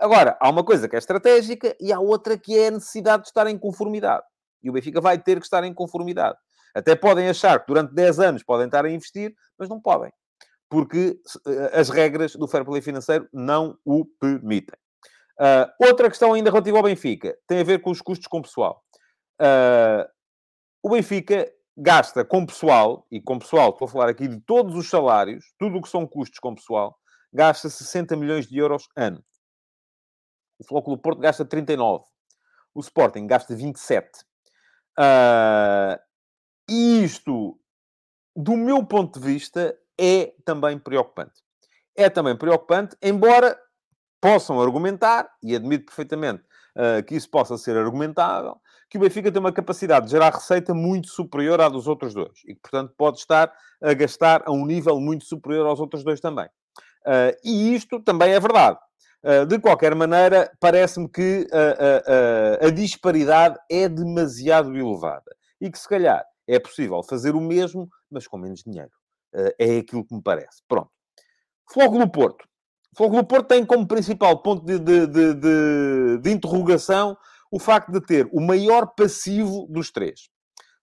[0.00, 3.28] Agora, há uma coisa que é estratégica e há outra que é a necessidade de
[3.28, 4.24] estar em conformidade.
[4.62, 6.38] E o Benfica vai ter que estar em conformidade.
[6.74, 10.10] Até podem achar que durante 10 anos podem estar a investir, mas não podem.
[10.70, 14.78] Porque eh, as regras do fair play financeiro não o permitem.
[15.38, 18.82] Uh, outra questão ainda relativa ao Benfica tem a ver com os custos com pessoal.
[19.40, 20.06] Uh,
[20.82, 24.88] o Benfica gasta com pessoal, e com pessoal, estou a falar aqui de todos os
[24.88, 26.96] salários, tudo o que são custos com pessoal,
[27.32, 29.24] gasta 60 milhões de euros ano.
[30.60, 32.04] O Flóculo Porto gasta 39.
[32.74, 34.20] O Sporting gasta 27.
[34.98, 35.98] Uh,
[36.68, 37.58] e isto,
[38.36, 41.40] do meu ponto de vista, é também preocupante.
[41.96, 43.58] É também preocupante, embora
[44.20, 46.42] possam argumentar, e admito perfeitamente
[46.76, 50.74] uh, que isso possa ser argumentável, que o Benfica tem uma capacidade de gerar receita
[50.74, 52.38] muito superior à dos outros dois.
[52.46, 53.50] E que, portanto, pode estar
[53.82, 56.46] a gastar a um nível muito superior aos outros dois também.
[57.06, 58.78] Uh, e isto também é verdade.
[59.22, 65.36] Uh, de qualquer maneira, parece-me que uh, a disparidade é demasiado elevada.
[65.60, 68.90] E que, se calhar, é possível fazer o mesmo, mas com menos dinheiro.
[69.58, 70.62] é aquilo que me parece.
[70.66, 70.90] Pronto.
[71.72, 72.44] Fogo no Porto.
[72.96, 77.16] Fogo no Porto tem como principal ponto de, de, de, de interrogação
[77.50, 80.30] o facto de ter o maior passivo dos três.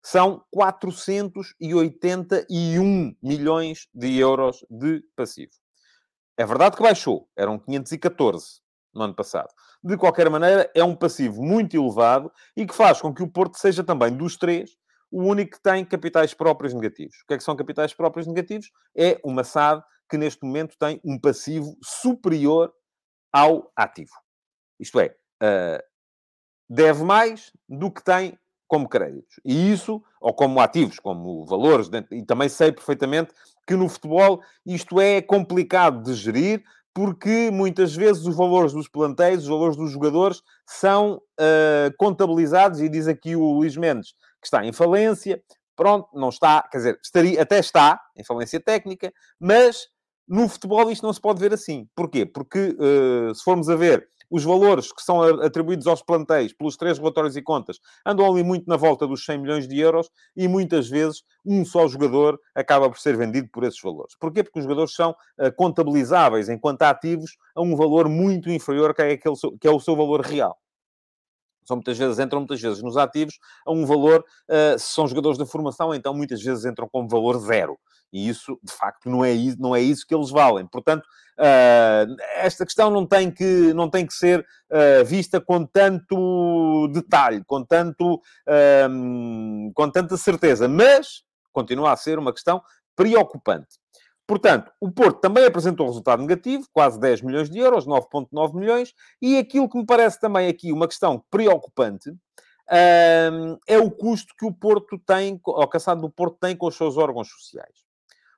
[0.03, 5.51] São 481 milhões de euros de passivo.
[6.37, 8.61] É verdade que baixou, eram 514
[8.93, 9.49] no ano passado.
[9.83, 13.57] De qualquer maneira, é um passivo muito elevado e que faz com que o Porto
[13.57, 14.77] seja também dos três
[15.11, 17.15] o único que tem capitais próprios negativos.
[17.23, 18.69] O que é que são capitais próprios negativos?
[18.95, 22.73] É uma SAD que neste momento tem um passivo superior
[23.31, 24.11] ao ativo.
[24.79, 25.83] Isto é, uh,
[26.69, 29.39] deve mais do que tem como créditos.
[29.45, 33.33] E isso, ou como ativos, como valores, e também sei perfeitamente
[33.67, 36.63] que no futebol isto é complicado de gerir,
[36.93, 42.89] porque muitas vezes os valores dos plantéis, os valores dos jogadores, são uh, contabilizados, e
[42.89, 45.41] diz aqui o Luís Mendes que está em falência,
[45.75, 49.87] pronto, não está, quer dizer, estaria, até está em falência técnica, mas
[50.27, 51.87] no futebol isto não se pode ver assim.
[51.95, 52.25] Porquê?
[52.25, 56.97] Porque, uh, se formos a ver os valores que são atribuídos aos plantéis pelos três
[56.97, 60.89] relatórios e contas andam ali muito na volta dos 100 milhões de euros e muitas
[60.89, 64.15] vezes um só jogador acaba por ser vendido por esses valores.
[64.19, 64.43] Porquê?
[64.43, 69.11] Porque os jogadores são uh, contabilizáveis enquanto ativos a um valor muito inferior que é,
[69.13, 70.57] aquele, que é o seu valor real
[71.67, 75.37] são muitas vezes, entram muitas vezes nos ativos a um valor, uh, se são jogadores
[75.37, 77.77] da formação, então muitas vezes entram com valor zero.
[78.11, 80.65] E isso, de facto, não é, não é isso que eles valem.
[80.65, 86.87] Portanto, uh, esta questão não tem que, não tem que ser uh, vista com tanto
[86.93, 88.21] detalhe, com, tanto,
[89.75, 92.61] com tanta certeza, mas continua a ser uma questão
[92.95, 93.77] preocupante.
[94.27, 98.93] Portanto, o Porto também apresentou um resultado negativo, quase 10 milhões de euros, 9,9 milhões,
[99.21, 104.45] e aquilo que me parece também aqui uma questão preocupante um, é o custo que
[104.45, 107.85] o Porto tem, ou a Caçado do Porto tem com os seus órgãos sociais.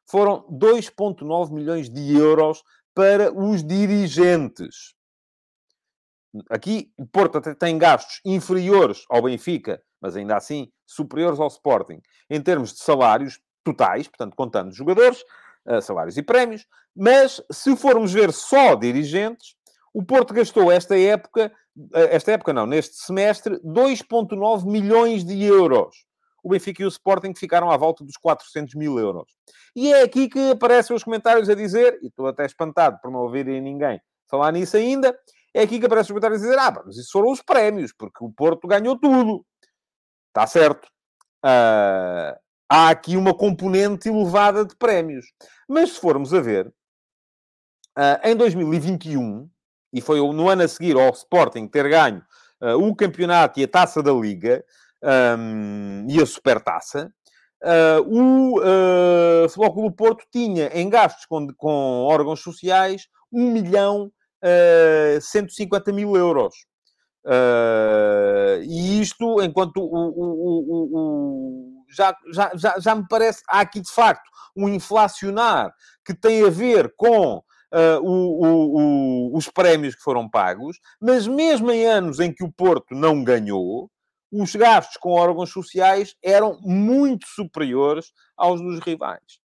[0.06, 2.64] Foram 2,9 milhões de euros
[2.94, 4.94] para os dirigentes.
[6.52, 12.00] Aqui, o Porto até tem gastos inferiores ao Benfica, mas ainda assim superiores ao Sporting,
[12.30, 15.24] em termos de salários totais, portanto, contando jogadores,
[15.82, 16.66] salários e prémios,
[16.96, 19.56] mas se formos ver só dirigentes,
[19.94, 21.52] o Porto gastou esta época,
[21.94, 25.96] eh, esta época não, neste semestre, 2,9 milhões de euros.
[26.44, 29.32] O Benfica e o Sporting ficaram à volta dos 400 mil euros.
[29.76, 33.20] E é aqui que aparecem os comentários a dizer, e estou até espantado por não
[33.20, 34.00] ouvirem ninguém
[34.30, 35.18] falar nisso ainda,
[35.54, 38.24] é aqui que aparecem os comentários a dizer, ah, mas isso foram os prémios, porque
[38.24, 39.46] o Porto ganhou tudo.
[40.28, 40.88] Está certo.
[41.44, 42.38] Uh,
[42.70, 45.26] há aqui uma componente elevada de prémios.
[45.68, 46.68] Mas se formos a ver,
[47.98, 49.50] uh, em 2021,
[49.92, 52.24] e foi no ano a seguir ao Sporting ter ganho
[52.62, 54.64] uh, o campeonato e a taça da Liga
[56.10, 57.10] e a Supertaça,
[57.64, 64.12] uh, o uh, Flóculo Porto tinha em gastos com, com órgãos sociais 1 milhão
[64.44, 66.54] uh, 150 mil euros.
[68.62, 74.68] E isto, enquanto o, já, já, já, já me parece, há aqui de facto um
[74.68, 75.74] inflacionar
[76.06, 81.86] que tem a ver com uh, o, os prémios que foram pagos, mas mesmo em
[81.86, 83.90] anos em que o Porto não ganhou,
[84.32, 89.40] os gastos com órgãos sociais eram muito superiores aos dos rivais.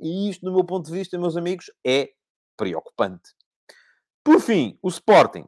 [0.00, 2.10] E isto, do meu ponto de vista, meus amigos, é
[2.56, 3.30] preocupante.
[4.24, 5.44] Por fim, o Sporting.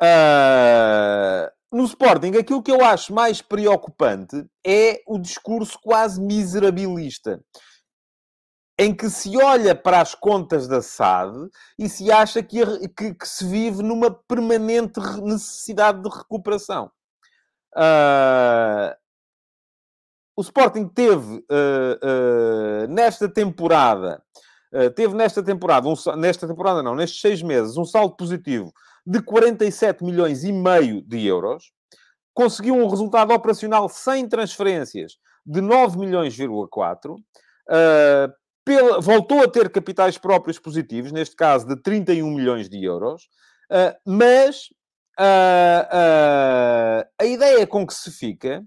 [0.00, 7.42] Uh, no Sporting, aquilo que eu acho mais preocupante é o discurso quase miserabilista,
[8.78, 11.48] em que se olha para as contas da SAD
[11.78, 12.58] e se acha que,
[12.88, 16.90] que, que se vive numa permanente necessidade de recuperação.
[17.74, 18.94] Uh,
[20.36, 24.22] o Sporting teve uh, uh, nesta temporada,
[24.94, 28.72] teve nesta temporada, um, nesta temporada não, nestes seis meses, um saldo positivo
[29.06, 31.70] de 47 milhões e meio de euros,
[32.34, 35.12] conseguiu um resultado operacional sem transferências
[35.44, 42.68] de 9 milhões,4, uh, voltou a ter capitais próprios positivos, neste caso de 31 milhões
[42.68, 43.28] de euros,
[43.70, 44.66] uh, mas
[45.18, 48.62] uh, a ideia com que se fica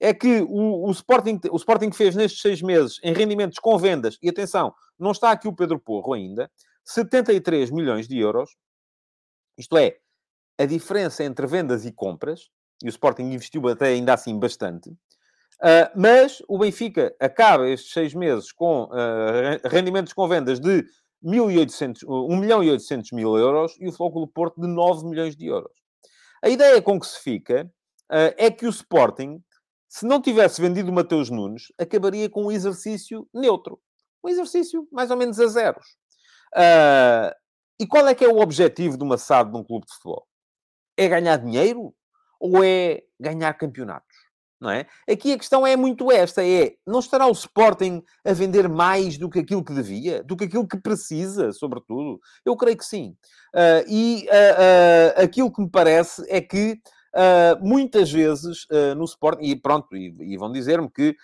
[0.00, 4.18] é que o, o, Sporting, o Sporting fez nestes seis meses em rendimentos com vendas,
[4.20, 6.50] e atenção, não está aqui o Pedro Porro ainda,
[6.84, 8.50] 73 milhões de euros,
[9.56, 9.96] isto é,
[10.58, 12.48] a diferença entre vendas e compras,
[12.82, 18.14] e o Sporting investiu até ainda assim bastante, uh, mas o Benfica acaba estes seis
[18.14, 20.84] meses com uh, rendimentos com vendas de
[21.24, 25.46] 1.800, 1 milhão e 800 mil euros e o Flóculo Porto de 9 milhões de
[25.46, 25.72] euros.
[26.42, 27.64] A ideia com que se fica
[28.12, 29.42] uh, é que o Sporting,
[29.88, 33.80] se não tivesse vendido o Mateus Nunes, acabaria com um exercício neutro.
[34.22, 35.86] Um exercício mais ou menos a zeros.
[36.54, 37.34] Uh,
[37.78, 40.26] e qual é que é o objetivo de uma SAD de um clube de futebol?
[40.96, 41.94] É ganhar dinheiro
[42.38, 44.14] ou é ganhar campeonatos?
[44.60, 44.86] Não é?
[45.06, 49.28] Aqui a questão é muito esta: é não estará o Sporting a vender mais do
[49.28, 52.18] que aquilo que devia, do que aquilo que precisa, sobretudo?
[52.44, 53.16] Eu creio que sim.
[53.54, 56.80] Uh, e uh, uh, aquilo que me parece é que
[57.60, 58.66] muitas vezes
[58.96, 61.14] no Sporting, e pronto, e, e vão dizer-me que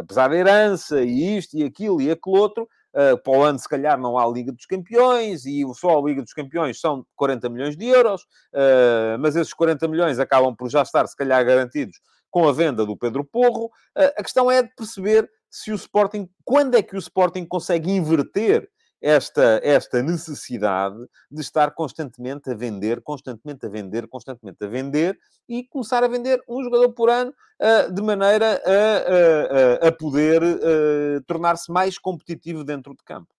[0.00, 2.66] apesar da herança e isto e aquilo e aquele outro,
[2.96, 6.22] Uh, para o ano, se calhar, não há Liga dos Campeões e só a Liga
[6.22, 10.80] dos Campeões são 40 milhões de euros, uh, mas esses 40 milhões acabam por já
[10.80, 13.70] estar, se calhar, garantidos com a venda do Pedro Porro.
[13.94, 18.68] A questão é de perceber se o Sporting, quando é que o Sporting consegue inverter
[19.00, 20.96] esta, esta necessidade
[21.30, 25.18] de estar constantemente a vender, constantemente a vender, constantemente a vender
[25.48, 30.42] e começar a vender um jogador por ano uh, de maneira a, a, a poder
[30.42, 33.32] uh, tornar-se mais competitivo dentro de campo.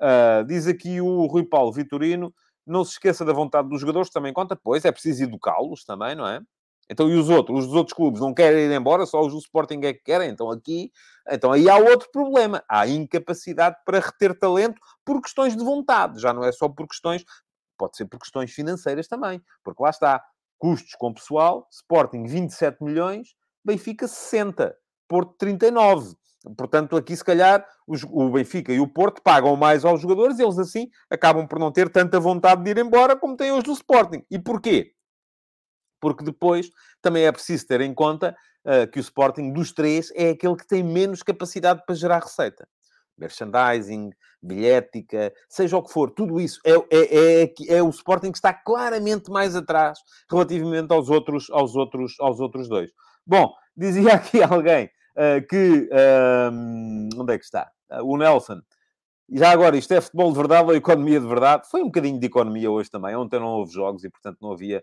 [0.00, 2.34] Uh, diz aqui o Rui Paulo Vitorino,
[2.66, 6.26] não se esqueça da vontade dos jogadores, também conta, pois é preciso educá-los também, não
[6.26, 6.40] é?
[6.90, 7.66] Então, e os outros?
[7.66, 10.28] Os outros clubes não querem ir embora, só os do Sporting é que querem.
[10.28, 10.90] Então, aqui,
[11.30, 12.64] então aí há outro problema.
[12.68, 16.20] Há incapacidade para reter talento por questões de vontade.
[16.20, 17.24] Já não é só por questões,
[17.78, 19.40] pode ser por questões financeiras também.
[19.62, 20.20] Porque lá está,
[20.58, 23.28] custos com pessoal, Sporting 27 milhões,
[23.64, 24.74] Benfica 60,
[25.06, 26.16] Porto 39.
[26.56, 30.42] Portanto, aqui se calhar os, o Benfica e o Porto pagam mais aos jogadores e
[30.42, 33.72] eles assim acabam por não ter tanta vontade de ir embora como têm hoje do
[33.72, 34.24] Sporting.
[34.28, 34.92] E porquê?
[36.00, 36.70] Porque depois
[37.02, 40.66] também é preciso ter em conta uh, que o Sporting dos três é aquele que
[40.66, 42.66] tem menos capacidade para gerar receita.
[43.18, 44.10] Merchandising,
[44.42, 48.52] bilhética, seja o que for, tudo isso é, é, é, é, o Sporting que está
[48.52, 49.98] claramente mais atrás
[50.30, 52.90] relativamente aos outros, aos outros, aos outros dois.
[53.26, 54.86] Bom, dizia aqui alguém
[55.16, 55.88] uh, que.
[55.92, 57.70] Uh, onde é que está?
[57.90, 58.60] Uh, o Nelson
[59.32, 61.68] já agora, isto é futebol de verdade ou economia de verdade?
[61.70, 63.14] Foi um bocadinho de economia hoje também.
[63.14, 64.82] Ontem não houve jogos e, portanto, não havia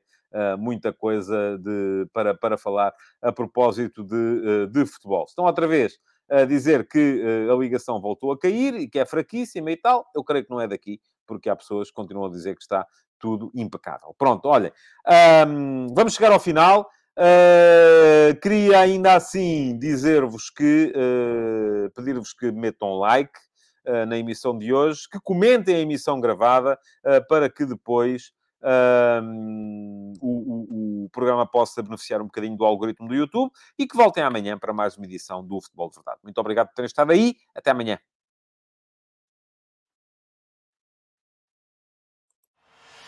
[0.57, 5.25] muita coisa de, para, para falar a propósito de, uh, de futebol.
[5.27, 5.97] Estão outra vez
[6.29, 10.05] a dizer que uh, a ligação voltou a cair e que é fraquíssima e tal.
[10.15, 12.85] Eu creio que não é daqui, porque há pessoas que continuam a dizer que está
[13.19, 14.13] tudo impecável.
[14.17, 16.89] Pronto, um, vamos chegar ao final.
[17.17, 23.39] Uh, queria ainda assim dizer-vos que, uh, pedir-vos que metam like,
[23.87, 28.33] eh, na emissão de hoje, que comentem a emissão gravada eh, para que depois
[28.67, 33.95] ehm, o, o, o, programa possa beneficiar um bocadinho do algoritmo do YouTube e que
[33.95, 36.19] voltem amanhã para mais uma edição do Futebol de Verdade.
[36.23, 37.35] Muito obrigado por terem estado aí.
[37.55, 37.97] Até amanhã.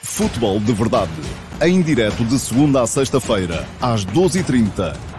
[0.02, 1.12] Futebol de Verdade.
[1.62, 5.19] Em direto de segunda a sexta-feira, às 12h30